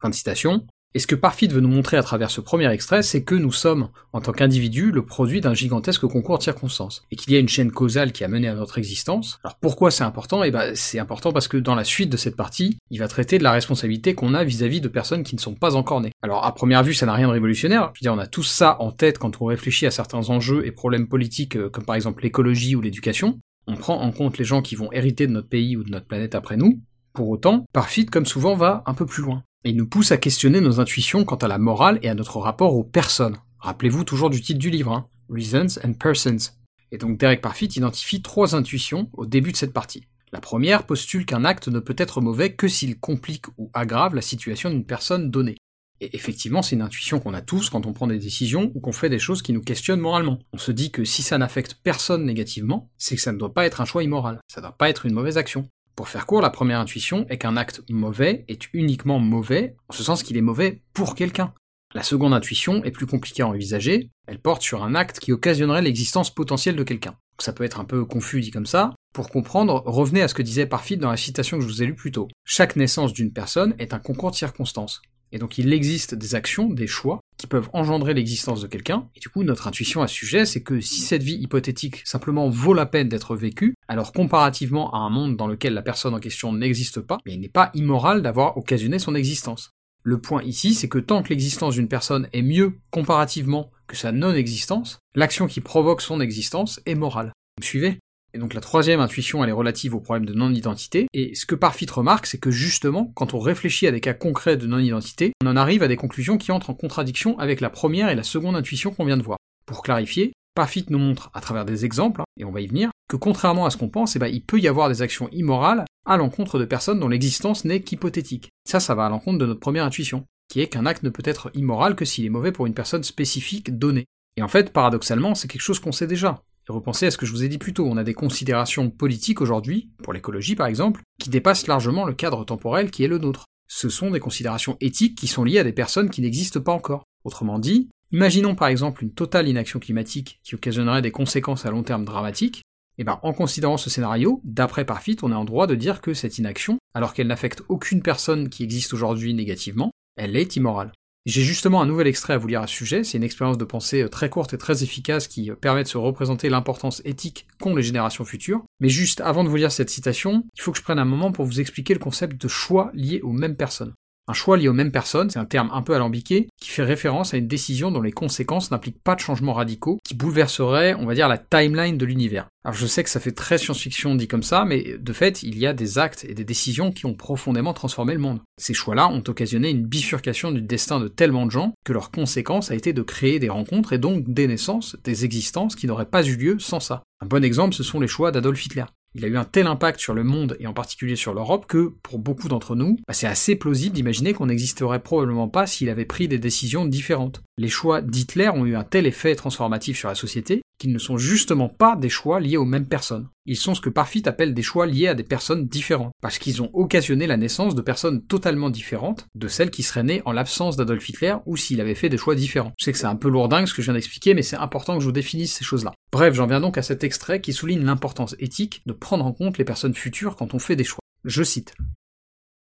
Fin 0.00 0.10
de 0.10 0.14
citation, 0.14 0.64
et 0.94 0.98
ce 0.98 1.06
que 1.06 1.14
Parfit 1.14 1.48
veut 1.48 1.60
nous 1.60 1.68
montrer 1.68 1.96
à 1.96 2.02
travers 2.02 2.30
ce 2.30 2.42
premier 2.42 2.70
extrait, 2.70 3.02
c'est 3.02 3.22
que 3.22 3.34
nous 3.34 3.52
sommes, 3.52 3.88
en 4.12 4.20
tant 4.20 4.32
qu'individus, 4.32 4.90
le 4.90 5.04
produit 5.04 5.40
d'un 5.40 5.54
gigantesque 5.54 6.06
concours 6.06 6.36
de 6.36 6.42
circonstances, 6.42 7.04
et 7.10 7.16
qu'il 7.16 7.32
y 7.32 7.36
a 7.36 7.38
une 7.38 7.48
chaîne 7.48 7.72
causale 7.72 8.12
qui 8.12 8.24
a 8.24 8.28
mené 8.28 8.48
à 8.48 8.54
notre 8.54 8.76
existence. 8.76 9.40
Alors 9.42 9.56
pourquoi 9.56 9.90
c'est 9.90 10.04
important? 10.04 10.42
Eh 10.42 10.50
ben 10.50 10.74
c'est 10.74 10.98
important 10.98 11.32
parce 11.32 11.48
que 11.48 11.56
dans 11.56 11.74
la 11.74 11.84
suite 11.84 12.10
de 12.10 12.18
cette 12.18 12.36
partie, 12.36 12.76
il 12.90 12.98
va 12.98 13.08
traiter 13.08 13.38
de 13.38 13.42
la 13.42 13.52
responsabilité 13.52 14.14
qu'on 14.14 14.34
a 14.34 14.44
vis-à-vis 14.44 14.82
de 14.82 14.88
personnes 14.88 15.22
qui 15.22 15.34
ne 15.34 15.40
sont 15.40 15.54
pas 15.54 15.76
encore 15.76 16.02
nées. 16.02 16.12
Alors 16.22 16.44
à 16.44 16.54
première 16.54 16.82
vue, 16.82 16.94
ça 16.94 17.06
n'a 17.06 17.14
rien 17.14 17.28
de 17.28 17.32
révolutionnaire. 17.32 17.90
Je 17.94 18.00
veux 18.00 18.04
dire, 18.04 18.12
on 18.12 18.18
a 18.18 18.26
tout 18.26 18.42
ça 18.42 18.76
en 18.80 18.90
tête 18.92 19.18
quand 19.18 19.40
on 19.40 19.46
réfléchit 19.46 19.86
à 19.86 19.90
certains 19.90 20.28
enjeux 20.28 20.66
et 20.66 20.72
problèmes 20.72 21.08
politiques, 21.08 21.56
euh, 21.56 21.70
comme 21.70 21.86
par 21.86 21.96
exemple 21.96 22.22
l'écologie 22.22 22.76
ou 22.76 22.82
l'éducation. 22.82 23.38
On 23.66 23.76
prend 23.76 24.00
en 24.00 24.12
compte 24.12 24.36
les 24.36 24.44
gens 24.44 24.60
qui 24.60 24.74
vont 24.74 24.92
hériter 24.92 25.26
de 25.26 25.32
notre 25.32 25.48
pays 25.48 25.76
ou 25.76 25.84
de 25.84 25.90
notre 25.90 26.06
planète 26.06 26.34
après 26.34 26.56
nous. 26.56 26.80
Pour 27.14 27.28
autant, 27.30 27.64
Parfit, 27.72 28.06
comme 28.06 28.26
souvent, 28.26 28.54
va 28.54 28.82
un 28.86 28.94
peu 28.94 29.06
plus 29.06 29.22
loin 29.22 29.42
et 29.64 29.70
il 29.70 29.76
nous 29.76 29.86
pousse 29.86 30.12
à 30.12 30.16
questionner 30.16 30.60
nos 30.60 30.80
intuitions 30.80 31.24
quant 31.24 31.36
à 31.36 31.48
la 31.48 31.58
morale 31.58 31.98
et 32.02 32.08
à 32.08 32.14
notre 32.14 32.38
rapport 32.38 32.74
aux 32.74 32.84
personnes. 32.84 33.36
Rappelez-vous 33.58 34.04
toujours 34.04 34.30
du 34.30 34.40
titre 34.40 34.58
du 34.58 34.70
livre, 34.70 34.92
hein, 34.92 35.06
Reasons 35.28 35.78
and 35.84 35.94
Persons. 35.94 36.52
Et 36.90 36.98
donc 36.98 37.18
Derek 37.18 37.40
Parfit 37.40 37.66
identifie 37.66 38.22
trois 38.22 38.54
intuitions 38.54 39.08
au 39.12 39.24
début 39.24 39.52
de 39.52 39.56
cette 39.56 39.72
partie. 39.72 40.04
La 40.32 40.40
première 40.40 40.84
postule 40.84 41.26
qu'un 41.26 41.44
acte 41.44 41.68
ne 41.68 41.78
peut 41.78 41.94
être 41.98 42.20
mauvais 42.20 42.54
que 42.54 42.66
s'il 42.66 42.98
complique 42.98 43.46
ou 43.58 43.70
aggrave 43.74 44.14
la 44.14 44.22
situation 44.22 44.70
d'une 44.70 44.84
personne 44.84 45.30
donnée. 45.30 45.56
Et 46.00 46.16
effectivement, 46.16 46.62
c'est 46.62 46.74
une 46.74 46.82
intuition 46.82 47.20
qu'on 47.20 47.34
a 47.34 47.42
tous 47.42 47.70
quand 47.70 47.86
on 47.86 47.92
prend 47.92 48.08
des 48.08 48.18
décisions 48.18 48.72
ou 48.74 48.80
qu'on 48.80 48.92
fait 48.92 49.08
des 49.08 49.20
choses 49.20 49.40
qui 49.40 49.52
nous 49.52 49.62
questionnent 49.62 50.00
moralement. 50.00 50.40
On 50.52 50.58
se 50.58 50.72
dit 50.72 50.90
que 50.90 51.04
si 51.04 51.22
ça 51.22 51.38
n'affecte 51.38 51.78
personne 51.82 52.24
négativement, 52.24 52.90
c'est 52.98 53.14
que 53.14 53.22
ça 53.22 53.32
ne 53.32 53.38
doit 53.38 53.54
pas 53.54 53.66
être 53.66 53.80
un 53.80 53.84
choix 53.84 54.02
immoral, 54.02 54.40
ça 54.48 54.60
ne 54.60 54.66
doit 54.66 54.76
pas 54.76 54.88
être 54.90 55.06
une 55.06 55.14
mauvaise 55.14 55.38
action. 55.38 55.68
Pour 55.94 56.08
faire 56.08 56.24
court, 56.24 56.40
la 56.40 56.50
première 56.50 56.80
intuition 56.80 57.26
est 57.28 57.36
qu'un 57.36 57.56
acte 57.56 57.82
mauvais 57.90 58.44
est 58.48 58.72
uniquement 58.72 59.18
mauvais, 59.18 59.76
en 59.88 59.92
ce 59.92 60.02
sens 60.02 60.22
qu'il 60.22 60.38
est 60.38 60.42
mauvais 60.42 60.82
pour 60.94 61.14
quelqu'un. 61.14 61.52
La 61.94 62.02
seconde 62.02 62.32
intuition 62.32 62.82
est 62.84 62.90
plus 62.90 63.04
compliquée 63.06 63.42
à 63.42 63.48
envisager, 63.48 64.08
elle 64.26 64.40
porte 64.40 64.62
sur 64.62 64.82
un 64.82 64.94
acte 64.94 65.20
qui 65.20 65.32
occasionnerait 65.32 65.82
l'existence 65.82 66.34
potentielle 66.34 66.76
de 66.76 66.82
quelqu'un. 66.82 67.16
Ça 67.38 67.52
peut 67.52 67.64
être 67.64 67.80
un 67.80 67.84
peu 67.84 68.06
confus 68.06 68.40
dit 68.40 68.50
comme 68.50 68.66
ça. 68.66 68.94
Pour 69.12 69.28
comprendre, 69.28 69.82
revenez 69.84 70.22
à 70.22 70.28
ce 70.28 70.34
que 70.34 70.42
disait 70.42 70.64
Parfit 70.64 70.96
dans 70.96 71.10
la 71.10 71.18
citation 71.18 71.58
que 71.58 71.62
je 71.62 71.68
vous 71.68 71.82
ai 71.82 71.86
lue 71.86 71.94
plus 71.94 72.12
tôt. 72.12 72.28
Chaque 72.46 72.76
naissance 72.76 73.12
d'une 73.12 73.32
personne 73.32 73.74
est 73.78 73.92
un 73.92 73.98
concours 73.98 74.30
de 74.30 74.36
circonstances. 74.36 75.02
Et 75.32 75.38
donc 75.38 75.58
il 75.58 75.72
existe 75.72 76.14
des 76.14 76.34
actions, 76.34 76.68
des 76.68 76.86
choix, 76.86 77.20
qui 77.38 77.46
peuvent 77.46 77.70
engendrer 77.72 78.14
l'existence 78.14 78.60
de 78.60 78.66
quelqu'un, 78.66 79.08
et 79.16 79.20
du 79.20 79.28
coup 79.28 79.42
notre 79.42 79.66
intuition 79.66 80.02
à 80.02 80.06
ce 80.06 80.14
sujet, 80.14 80.46
c'est 80.46 80.62
que 80.62 80.80
si 80.80 81.00
cette 81.00 81.22
vie 81.22 81.36
hypothétique 81.36 82.02
simplement 82.04 82.48
vaut 82.48 82.74
la 82.74 82.86
peine 82.86 83.08
d'être 83.08 83.34
vécue, 83.34 83.74
alors 83.92 84.12
comparativement 84.12 84.90
à 84.94 84.98
un 84.98 85.10
monde 85.10 85.36
dans 85.36 85.46
lequel 85.46 85.74
la 85.74 85.82
personne 85.82 86.14
en 86.14 86.18
question 86.18 86.50
n'existe 86.54 87.00
pas, 87.00 87.18
il 87.26 87.40
n'est 87.40 87.50
pas 87.50 87.70
immoral 87.74 88.22
d'avoir 88.22 88.56
occasionné 88.56 88.98
son 88.98 89.14
existence. 89.14 89.72
Le 90.02 90.18
point 90.18 90.42
ici, 90.42 90.72
c'est 90.72 90.88
que 90.88 90.98
tant 90.98 91.22
que 91.22 91.28
l'existence 91.28 91.74
d'une 91.74 91.88
personne 91.88 92.26
est 92.32 92.40
mieux 92.40 92.78
comparativement 92.90 93.70
que 93.86 93.94
sa 93.94 94.10
non-existence, 94.10 94.98
l'action 95.14 95.46
qui 95.46 95.60
provoque 95.60 96.00
son 96.00 96.22
existence 96.22 96.80
est 96.86 96.94
morale. 96.94 97.32
Vous 97.58 97.60
me 97.60 97.66
suivez? 97.66 97.98
Et 98.32 98.38
donc 98.38 98.54
la 98.54 98.62
troisième 98.62 99.00
intuition, 99.00 99.44
elle 99.44 99.50
est 99.50 99.52
relative 99.52 99.94
au 99.94 100.00
problème 100.00 100.24
de 100.24 100.32
non-identité, 100.32 101.06
et 101.12 101.34
ce 101.34 101.44
que 101.44 101.54
Parfit 101.54 101.86
remarque, 101.92 102.24
c'est 102.24 102.38
que 102.38 102.50
justement, 102.50 103.12
quand 103.14 103.34
on 103.34 103.40
réfléchit 103.40 103.86
à 103.86 103.92
des 103.92 104.00
cas 104.00 104.14
concrets 104.14 104.56
de 104.56 104.66
non-identité, 104.66 105.32
on 105.44 105.48
en 105.48 105.56
arrive 105.56 105.82
à 105.82 105.88
des 105.88 105.96
conclusions 105.96 106.38
qui 106.38 106.50
entrent 106.50 106.70
en 106.70 106.74
contradiction 106.74 107.38
avec 107.38 107.60
la 107.60 107.68
première 107.68 108.08
et 108.08 108.14
la 108.14 108.22
seconde 108.22 108.56
intuition 108.56 108.90
qu'on 108.90 109.04
vient 109.04 109.18
de 109.18 109.22
voir. 109.22 109.36
Pour 109.66 109.82
clarifier, 109.82 110.32
Parfit 110.54 110.86
nous 110.88 110.98
montre, 110.98 111.30
à 111.34 111.42
travers 111.42 111.66
des 111.66 111.84
exemples, 111.84 112.22
hein, 112.22 112.24
et 112.38 112.44
on 112.44 112.52
va 112.52 112.60
y 112.60 112.66
venir, 112.66 112.90
que 113.08 113.16
contrairement 113.16 113.66
à 113.66 113.70
ce 113.70 113.76
qu'on 113.76 113.88
pense, 113.88 114.16
eh 114.16 114.18
ben, 114.18 114.28
il 114.28 114.42
peut 114.42 114.58
y 114.58 114.68
avoir 114.68 114.88
des 114.88 115.02
actions 115.02 115.28
immorales 115.32 115.84
à 116.06 116.16
l'encontre 116.16 116.58
de 116.58 116.64
personnes 116.64 117.00
dont 117.00 117.08
l'existence 117.08 117.64
n'est 117.64 117.82
qu'hypothétique. 117.82 118.48
Ça, 118.68 118.80
ça 118.80 118.94
va 118.94 119.06
à 119.06 119.08
l'encontre 119.08 119.38
de 119.38 119.46
notre 119.46 119.60
première 119.60 119.84
intuition, 119.84 120.26
qui 120.48 120.60
est 120.60 120.68
qu'un 120.68 120.86
acte 120.86 121.02
ne 121.02 121.10
peut 121.10 121.22
être 121.24 121.50
immoral 121.54 121.94
que 121.94 122.04
s'il 122.04 122.24
est 122.24 122.30
mauvais 122.30 122.52
pour 122.52 122.66
une 122.66 122.74
personne 122.74 123.04
spécifique 123.04 123.78
donnée. 123.78 124.06
Et 124.36 124.42
en 124.42 124.48
fait, 124.48 124.72
paradoxalement, 124.72 125.34
c'est 125.34 125.48
quelque 125.48 125.60
chose 125.60 125.78
qu'on 125.78 125.92
sait 125.92 126.06
déjà. 126.06 126.42
Et 126.68 126.72
repensez 126.72 127.06
à 127.06 127.10
ce 127.10 127.18
que 127.18 127.26
je 127.26 127.32
vous 127.32 127.44
ai 127.44 127.48
dit 127.48 127.58
plus 127.58 127.74
tôt, 127.74 127.86
on 127.86 127.96
a 127.96 128.04
des 128.04 128.14
considérations 128.14 128.88
politiques 128.90 129.40
aujourd'hui, 129.40 129.90
pour 130.02 130.12
l'écologie 130.12 130.54
par 130.54 130.66
exemple, 130.66 131.02
qui 131.18 131.30
dépassent 131.30 131.66
largement 131.66 132.04
le 132.04 132.14
cadre 132.14 132.44
temporel 132.44 132.90
qui 132.90 133.04
est 133.04 133.08
le 133.08 133.18
nôtre. 133.18 133.46
Ce 133.68 133.88
sont 133.88 134.10
des 134.10 134.20
considérations 134.20 134.76
éthiques 134.80 135.16
qui 135.18 135.26
sont 135.26 135.44
liées 135.44 135.58
à 135.58 135.64
des 135.64 135.72
personnes 135.72 136.10
qui 136.10 136.20
n'existent 136.20 136.60
pas 136.60 136.72
encore. 136.72 137.04
Autrement 137.24 137.58
dit, 137.58 137.88
imaginons 138.12 138.54
par 138.54 138.68
exemple 138.68 139.02
une 139.02 139.12
totale 139.12 139.48
inaction 139.48 139.80
climatique 139.80 140.38
qui 140.44 140.54
occasionnerait 140.54 141.02
des 141.02 141.10
conséquences 141.10 141.66
à 141.66 141.70
long 141.70 141.82
terme 141.82 142.04
dramatiques, 142.04 142.62
et 142.98 143.02
eh 143.02 143.04
ben 143.04 143.18
en 143.22 143.32
considérant 143.32 143.78
ce 143.78 143.88
scénario, 143.88 144.42
d'après 144.44 144.84
Parfit, 144.84 145.16
on 145.22 145.32
est 145.32 145.34
en 145.34 145.46
droit 145.46 145.66
de 145.66 145.74
dire 145.74 146.02
que 146.02 146.12
cette 146.12 146.36
inaction, 146.36 146.76
alors 146.94 147.14
qu'elle 147.14 147.26
n'affecte 147.26 147.62
aucune 147.70 148.02
personne 148.02 148.50
qui 148.50 148.64
existe 148.64 148.92
aujourd'hui 148.92 149.32
négativement, 149.32 149.92
elle 150.16 150.36
est 150.36 150.56
immorale. 150.56 150.92
J'ai 151.24 151.42
justement 151.42 151.80
un 151.80 151.86
nouvel 151.86 152.08
extrait 152.08 152.34
à 152.34 152.38
vous 152.38 152.48
lire 152.48 152.62
à 152.62 152.66
ce 152.66 152.74
sujet, 152.74 153.04
c'est 153.04 153.16
une 153.16 153.22
expérience 153.22 153.56
de 153.56 153.64
pensée 153.64 154.02
euh, 154.02 154.08
très 154.08 154.28
courte 154.28 154.54
et 154.54 154.58
très 154.58 154.82
efficace 154.82 155.28
qui 155.28 155.50
euh, 155.50 155.54
permet 155.54 155.84
de 155.84 155.88
se 155.88 155.96
représenter 155.96 156.48
l'importance 156.48 157.00
éthique 157.04 157.46
qu'ont 157.60 157.76
les 157.76 157.82
générations 157.82 158.24
futures. 158.24 158.64
Mais 158.80 158.88
juste 158.88 159.20
avant 159.20 159.44
de 159.44 159.48
vous 159.48 159.56
lire 159.56 159.70
cette 159.70 159.88
citation, 159.88 160.44
il 160.56 160.60
faut 160.60 160.72
que 160.72 160.78
je 160.78 160.82
prenne 160.82 160.98
un 160.98 161.04
moment 161.04 161.30
pour 161.30 161.44
vous 161.44 161.60
expliquer 161.60 161.94
le 161.94 162.00
concept 162.00 162.42
de 162.42 162.48
choix 162.48 162.90
lié 162.92 163.20
aux 163.22 163.32
mêmes 163.32 163.56
personnes. 163.56 163.94
Un 164.32 164.34
choix 164.34 164.56
lié 164.56 164.66
aux 164.66 164.72
mêmes 164.72 164.92
personnes, 164.92 165.28
c'est 165.28 165.38
un 165.38 165.44
terme 165.44 165.68
un 165.74 165.82
peu 165.82 165.94
alambiqué, 165.94 166.48
qui 166.58 166.70
fait 166.70 166.84
référence 166.84 167.34
à 167.34 167.36
une 167.36 167.48
décision 167.48 167.90
dont 167.90 168.00
les 168.00 168.12
conséquences 168.12 168.70
n'impliquent 168.70 169.02
pas 169.04 169.14
de 169.14 169.20
changements 169.20 169.52
radicaux, 169.52 169.98
qui 170.06 170.14
bouleverseraient, 170.14 170.94
on 170.94 171.04
va 171.04 171.12
dire, 171.12 171.28
la 171.28 171.36
timeline 171.36 171.98
de 171.98 172.06
l'univers. 172.06 172.48
Alors 172.64 172.74
je 172.74 172.86
sais 172.86 173.04
que 173.04 173.10
ça 173.10 173.20
fait 173.20 173.32
très 173.32 173.58
science-fiction 173.58 174.14
dit 174.14 174.28
comme 174.28 174.42
ça, 174.42 174.64
mais 174.64 174.96
de 174.98 175.12
fait, 175.12 175.42
il 175.42 175.58
y 175.58 175.66
a 175.66 175.74
des 175.74 175.98
actes 175.98 176.24
et 176.26 176.32
des 176.32 176.44
décisions 176.44 176.92
qui 176.92 177.04
ont 177.04 177.12
profondément 177.12 177.74
transformé 177.74 178.14
le 178.14 178.20
monde. 178.20 178.40
Ces 178.56 178.72
choix-là 178.72 179.10
ont 179.10 179.22
occasionné 179.28 179.68
une 179.68 179.84
bifurcation 179.84 180.50
du 180.50 180.62
destin 180.62 180.98
de 180.98 181.08
tellement 181.08 181.44
de 181.44 181.50
gens 181.50 181.74
que 181.84 181.92
leur 181.92 182.10
conséquence 182.10 182.70
a 182.70 182.74
été 182.74 182.94
de 182.94 183.02
créer 183.02 183.38
des 183.38 183.50
rencontres 183.50 183.92
et 183.92 183.98
donc 183.98 184.24
des 184.26 184.46
naissances, 184.46 184.96
des 185.04 185.26
existences 185.26 185.76
qui 185.76 185.86
n'auraient 185.86 186.06
pas 186.06 186.26
eu 186.26 186.36
lieu 186.36 186.58
sans 186.58 186.80
ça. 186.80 187.02
Un 187.20 187.26
bon 187.26 187.44
exemple, 187.44 187.74
ce 187.74 187.82
sont 187.82 188.00
les 188.00 188.08
choix 188.08 188.32
d'Adolf 188.32 188.64
Hitler 188.64 188.84
il 189.14 189.24
a 189.24 189.28
eu 189.28 189.36
un 189.36 189.44
tel 189.44 189.66
impact 189.66 190.00
sur 190.00 190.14
le 190.14 190.24
monde 190.24 190.56
et 190.58 190.66
en 190.66 190.72
particulier 190.72 191.16
sur 191.16 191.34
l'Europe 191.34 191.66
que, 191.66 191.92
pour 192.02 192.18
beaucoup 192.18 192.48
d'entre 192.48 192.74
nous, 192.74 192.96
bah, 193.06 193.14
c'est 193.14 193.26
assez 193.26 193.56
plausible 193.56 193.94
d'imaginer 193.94 194.32
qu'on 194.32 194.46
n'existerait 194.46 195.02
probablement 195.02 195.48
pas 195.48 195.66
s'il 195.66 195.90
avait 195.90 196.04
pris 196.04 196.28
des 196.28 196.38
décisions 196.38 196.86
différentes. 196.86 197.42
Les 197.58 197.68
choix 197.68 198.00
d'Hitler 198.00 198.48
ont 198.48 198.64
eu 198.64 198.74
un 198.74 198.84
tel 198.84 199.06
effet 199.06 199.34
transformatif 199.34 199.98
sur 199.98 200.08
la 200.08 200.14
société 200.14 200.62
qu'ils 200.82 200.92
ne 200.92 200.98
sont 200.98 201.16
justement 201.16 201.68
pas 201.68 201.94
des 201.94 202.08
choix 202.08 202.40
liés 202.40 202.56
aux 202.56 202.64
mêmes 202.64 202.88
personnes. 202.88 203.28
Ils 203.46 203.56
sont 203.56 203.76
ce 203.76 203.80
que 203.80 203.88
Parfit 203.88 204.24
appelle 204.26 204.52
des 204.52 204.62
choix 204.62 204.84
liés 204.84 205.06
à 205.06 205.14
des 205.14 205.22
personnes 205.22 205.68
différentes, 205.68 206.12
parce 206.20 206.38
qu'ils 206.38 206.60
ont 206.60 206.70
occasionné 206.72 207.28
la 207.28 207.36
naissance 207.36 207.76
de 207.76 207.82
personnes 207.82 208.26
totalement 208.26 208.68
différentes 208.68 209.26
de 209.36 209.46
celles 209.46 209.70
qui 209.70 209.84
seraient 209.84 210.02
nées 210.02 210.22
en 210.24 210.32
l'absence 210.32 210.76
d'Adolf 210.76 211.08
Hitler 211.08 211.36
ou 211.46 211.56
s'il 211.56 211.80
avait 211.80 211.94
fait 211.94 212.08
des 212.08 212.16
choix 212.16 212.34
différents. 212.34 212.72
Je 212.80 212.84
sais 212.84 212.92
que 212.92 212.98
c'est 212.98 213.06
un 213.06 213.14
peu 213.14 213.28
lourdingue 213.28 213.66
ce 213.66 213.74
que 213.74 213.80
je 213.80 213.86
viens 213.86 213.94
d'expliquer, 213.94 214.34
mais 214.34 214.42
c'est 214.42 214.56
important 214.56 214.94
que 214.94 215.00
je 215.00 215.06
vous 215.06 215.12
définisse 215.12 215.54
ces 215.54 215.64
choses-là. 215.64 215.92
Bref, 216.10 216.34
j'en 216.34 216.48
viens 216.48 216.60
donc 216.60 216.78
à 216.78 216.82
cet 216.82 217.04
extrait 217.04 217.40
qui 217.40 217.52
souligne 217.52 217.84
l'importance 217.84 218.34
éthique 218.40 218.82
de 218.86 218.92
prendre 218.92 219.24
en 219.24 219.32
compte 219.32 219.58
les 219.58 219.64
personnes 219.64 219.94
futures 219.94 220.34
quand 220.34 220.52
on 220.52 220.58
fait 220.58 220.74
des 220.74 220.82
choix. 220.82 221.04
Je 221.24 221.44
cite. 221.44 221.74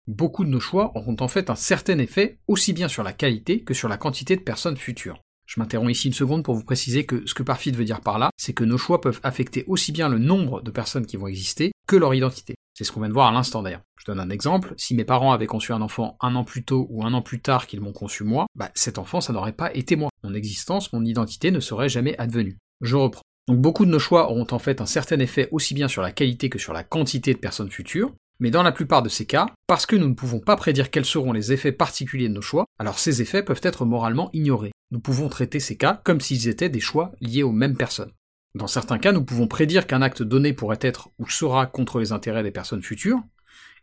Beaucoup 0.06 0.46
de 0.46 0.50
nos 0.50 0.60
choix 0.60 0.92
auront 0.94 1.18
en 1.20 1.28
fait 1.28 1.50
un 1.50 1.56
certain 1.56 1.98
effet 1.98 2.38
aussi 2.48 2.74
bien 2.74 2.88
sur 2.88 3.02
la 3.02 3.14
qualité 3.14 3.64
que 3.64 3.74
sur 3.74 3.90
la 3.90 3.98
quantité 3.98 4.36
de 4.36 4.42
personnes 4.42 4.78
futures. 4.78 5.22
Je 5.54 5.60
m'interromps 5.60 5.92
ici 5.92 6.08
une 6.08 6.14
seconde 6.14 6.46
pour 6.46 6.56
vous 6.56 6.64
préciser 6.64 7.06
que 7.06 7.28
ce 7.28 7.34
que 7.34 7.44
Parfit 7.44 7.72
veut 7.72 7.84
dire 7.84 8.00
par 8.00 8.20
là, 8.20 8.30
c'est 8.38 8.54
que 8.54 8.64
nos 8.64 8.78
choix 8.78 9.02
peuvent 9.02 9.20
affecter 9.22 9.66
aussi 9.68 9.92
bien 9.92 10.08
le 10.08 10.18
nombre 10.18 10.62
de 10.62 10.72
personnes 10.72 11.06
qui 11.06 11.18
vont 11.18 11.28
exister 11.28 11.74
que 11.90 11.98
leur 11.98 12.14
identité. 12.14 12.56
C'est 12.74 12.86
ce 12.86 12.94
qu'on 12.94 13.02
vient 13.02 13.10
de 13.10 13.14
voir 13.14 13.28
à 13.28 13.34
l'instant 13.34 13.62
d'ailleurs. 13.62 13.82
Je 14.00 14.06
donne 14.06 14.22
un 14.22 14.30
exemple, 14.30 14.74
si 14.78 14.96
mes 14.96 15.04
parents 15.04 15.34
avaient 15.34 15.48
conçu 15.48 15.74
un 15.74 15.82
enfant 15.82 16.16
un 16.22 16.36
an 16.36 16.46
plus 16.46 16.64
tôt 16.64 16.88
ou 16.90 17.04
un 17.04 17.14
an 17.14 17.22
plus 17.22 17.42
tard 17.42 17.68
qu'ils 17.68 17.82
m'ont 17.82 17.92
conçu 17.92 18.24
moi, 18.24 18.46
bah 18.56 18.72
cet 18.76 18.98
enfant 18.98 19.20
ça 19.20 19.34
n'aurait 19.34 19.52
pas 19.52 19.76
été 19.76 19.98
moi. 19.98 20.10
Mon 20.24 20.34
existence, 20.34 20.94
mon 20.94 21.04
identité 21.04 21.52
ne 21.52 21.60
serait 21.60 21.90
jamais 21.90 22.18
advenue. 22.18 22.58
Je 22.80 22.96
reprends. 22.96 23.24
Donc 23.50 23.60
beaucoup 23.60 23.86
de 23.86 23.92
nos 23.92 24.00
choix 24.00 24.32
auront 24.32 24.48
en 24.52 24.60
fait 24.60 24.80
un 24.80 24.86
certain 24.86 25.20
effet 25.20 25.50
aussi 25.52 25.74
bien 25.74 25.90
sur 25.90 26.02
la 26.02 26.14
qualité 26.14 26.50
que 26.50 26.60
sur 26.60 26.72
la 26.72 26.86
quantité 26.86 27.34
de 27.34 27.40
personnes 27.40 27.72
futures, 27.72 28.14
mais 28.42 28.50
dans 28.50 28.64
la 28.64 28.72
plupart 28.72 29.04
de 29.04 29.08
ces 29.08 29.26
cas, 29.26 29.46
parce 29.68 29.86
que 29.86 29.96
nous 29.96 30.10
ne 30.10 30.16
pouvons 30.16 30.40
pas 30.40 30.56
prédire 30.56 30.90
quels 30.90 31.06
seront 31.06 31.32
les 31.32 31.54
effets 31.54 31.72
particuliers 31.72 32.28
de 32.28 32.34
nos 32.34 32.42
choix, 32.42 32.66
alors 32.80 32.98
ces 32.98 33.22
effets 33.22 33.44
peuvent 33.44 33.62
être 33.64 33.86
moralement 33.86 34.32
ignorés. 34.34 34.72
Nous 34.90 35.00
pouvons 35.00 35.30
traiter 35.30 35.60
ces 35.60 35.78
cas 35.78 36.02
comme 36.04 36.20
s'ils 36.20 36.48
étaient 36.48 36.68
des 36.68 36.80
choix 36.80 37.12
liés 37.22 37.44
aux 37.44 37.52
mêmes 37.52 37.78
personnes. 37.78 38.12
Dans 38.56 38.68
certains 38.68 38.98
cas, 38.98 39.12
nous 39.12 39.24
pouvons 39.24 39.48
prédire 39.48 39.86
qu'un 39.86 40.02
acte 40.02 40.24
donné 40.24 40.54
pourrait 40.54 40.80
être 40.82 41.10
ou 41.20 41.30
sera 41.30 41.68
contre 41.68 42.00
les 42.00 42.12
intérêts 42.12 42.44
des 42.44 42.52
personnes 42.52 42.82
futures, 42.82 43.22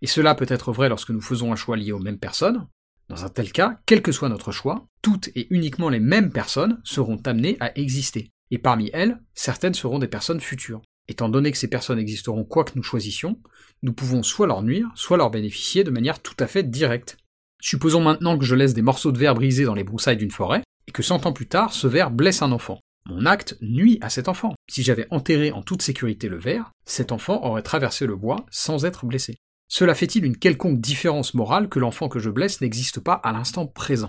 et 0.03 0.09
cela 0.09 0.35
peut 0.35 0.47
être 0.49 0.73
vrai 0.73 0.89
lorsque 0.89 1.11
nous 1.11 1.23
faisons 1.23 1.53
un 1.53 1.57
choix 1.57 1.77
lié 1.77 1.93
aux 1.93 2.01
mêmes 2.01 2.19
personnes. 2.19 2.67
Dans 3.09 3.25
un 3.25 3.29
tel 3.29 3.53
cas, 3.53 3.79
quel 3.87 4.03
que 4.03 4.13
soit 4.13 4.29
notre 4.29 4.51
choix, 4.51 4.89
toutes 5.03 5.29
et 5.37 5.47
uniquement 5.55 5.89
les 5.89 6.01
mêmes 6.01 6.33
personnes 6.33 6.81
seront 6.83 7.21
amenées 7.25 7.57
à 7.61 7.79
exister, 7.79 8.33
et 8.51 8.59
parmi 8.59 8.91
elles, 8.93 9.21
certaines 9.35 9.75
seront 9.75 10.01
des 10.01 10.09
personnes 10.09 10.41
futures. 10.41 10.83
Étant 11.09 11.29
donné 11.29 11.51
que 11.51 11.59
ces 11.59 11.69
personnes 11.69 11.99
existeront 11.99 12.45
quoi 12.45 12.65
que 12.65 12.73
nous 12.77 12.83
choisissions, 12.83 13.41
nous 13.83 13.93
pouvons 13.93 14.23
soit 14.23 14.47
leur 14.47 14.63
nuire, 14.63 14.91
soit 14.95 15.17
leur 15.17 15.31
bénéficier 15.31 15.83
de 15.83 15.91
manière 15.91 16.21
tout 16.21 16.37
à 16.39 16.47
fait 16.47 16.71
directe. 16.71 17.17
Supposons 17.61 18.03
maintenant 18.03 18.39
que 18.39 18.45
je 18.45 18.55
laisse 18.55 18.75
des 18.75 18.83
morceaux 18.83 19.11
de 19.11 19.19
verre 19.19 19.35
brisés 19.35 19.65
dans 19.65 19.75
les 19.75 19.85
broussailles 19.85 20.19
d'une 20.19 20.31
forêt, 20.31 20.63
et 20.87 20.93
que 20.93 21.03
cent 21.03 21.27
ans 21.27 21.33
plus 21.33 21.49
tard, 21.49 21.73
ce 21.73 21.87
verre 21.87 22.11
blesse 22.11 22.43
un 22.43 22.53
enfant. 22.53 22.79
Mon 23.07 23.25
acte 23.25 23.57
nuit 23.63 23.99
à 24.03 24.11
cet 24.11 24.29
enfant. 24.29 24.55
Si 24.69 24.83
j'avais 24.83 25.07
enterré 25.11 25.51
en 25.51 25.63
toute 25.63 25.83
sécurité 25.83 26.29
le 26.29 26.37
verre, 26.37 26.73
cet 26.85 27.11
enfant 27.11 27.43
aurait 27.43 27.63
traversé 27.63 28.07
le 28.07 28.17
bois 28.17 28.45
sans 28.51 28.85
être 28.85 29.07
blessé. 29.07 29.39
Cela 29.69 29.95
fait-il 29.95 30.25
une 30.25 30.37
quelconque 30.37 30.81
différence 30.81 31.35
morale 31.35 31.69
que 31.69 31.79
l'enfant 31.79 32.09
que 32.09 32.19
je 32.19 32.31
blesse 32.31 32.61
n'existe 32.61 33.01
pas 33.01 33.15
à 33.15 33.33
l'instant 33.33 33.67
présent? 33.67 34.09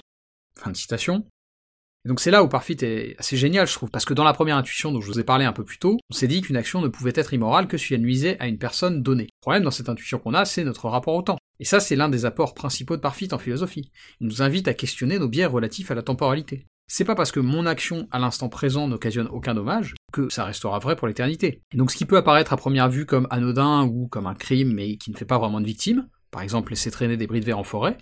Donc 2.10 2.20
c'est 2.20 2.32
là 2.32 2.44
où 2.44 2.48
Parfit 2.48 2.76
est 2.82 3.16
assez 3.20 3.38
génial, 3.38 3.68
je 3.68 3.74
trouve, 3.74 3.92
parce 3.92 4.04
que 4.04 4.16
dans 4.16 4.24
la 4.24 4.34
première 4.34 4.58
intuition 4.58 4.92
dont 4.92 5.00
je 5.00 5.06
vous 5.06 5.20
ai 5.20 5.24
parlé 5.24 5.46
un 5.46 5.54
peu 5.54 5.64
plus 5.64 5.78
tôt, 5.78 6.00
on 6.10 6.16
s'est 6.16 6.28
dit 6.28 6.42
qu'une 6.42 6.58
action 6.58 6.82
ne 6.82 6.88
pouvait 6.88 7.14
être 7.14 7.36
immorale 7.36 7.68
que 7.68 7.78
si 7.78 7.94
elle 7.94 8.02
nuisait 8.02 8.36
à 8.40 8.48
une 8.48 8.58
personne 8.58 9.04
donnée. 9.04 9.26
Le 9.26 9.42
problème 9.42 9.62
dans 9.62 9.70
cette 9.70 9.90
intuition 9.90 10.18
qu'on 10.18 10.34
a, 10.34 10.44
c'est 10.44 10.64
notre 10.64 10.90
rapport 10.90 11.14
au 11.14 11.22
temps. 11.22 11.38
Et 11.60 11.66
ça, 11.66 11.80
c'est 11.80 11.96
l'un 11.96 12.10
des 12.10 12.26
apports 12.26 12.56
principaux 12.56 12.96
de 12.96 13.02
Parfit 13.02 13.28
en 13.32 13.38
philosophie. 13.38 13.92
Il 14.22 14.26
nous 14.26 14.42
invite 14.42 14.68
à 14.68 14.74
questionner 14.74 15.20
nos 15.20 15.28
biais 15.28 15.46
relatifs 15.46 15.92
à 15.92 15.94
la 15.94 16.02
temporalité. 16.02 16.66
C'est 16.88 17.06
pas 17.06 17.14
parce 17.14 17.32
que 17.32 17.40
mon 17.40 17.68
action 17.68 18.08
à 18.10 18.18
l'instant 18.18 18.50
présent 18.50 18.88
n'occasionne 18.88 19.28
aucun 19.28 19.54
dommage 19.54 19.94
que 20.12 20.30
ça 20.30 20.46
restera 20.46 20.80
vrai 20.80 20.96
pour 20.96 21.08
l'éternité. 21.08 21.62
Et 21.72 21.78
donc 21.78 21.92
ce 21.92 21.96
qui 21.96 22.06
peut 22.06 22.18
apparaître 22.18 22.54
à 22.54 22.58
première 22.58 22.90
vue 22.90 23.06
comme 23.06 23.28
anodin 23.30 23.84
ou 23.84 24.08
comme 24.08 24.26
un 24.26 24.34
crime 24.34 24.74
mais 24.74 24.98
qui 24.98 25.12
ne 25.12 25.16
fait 25.16 25.26
pas 25.26 25.38
vraiment 25.38 25.62
de 25.62 25.68
victime, 25.68 26.08
par 26.32 26.42
exemple 26.42 26.72
laisser 26.72 26.90
traîner 26.90 27.18
des 27.18 27.28
bris 27.28 27.42
de 27.42 27.46
verre 27.46 27.60
en 27.60 27.64
forêt, 27.64 28.00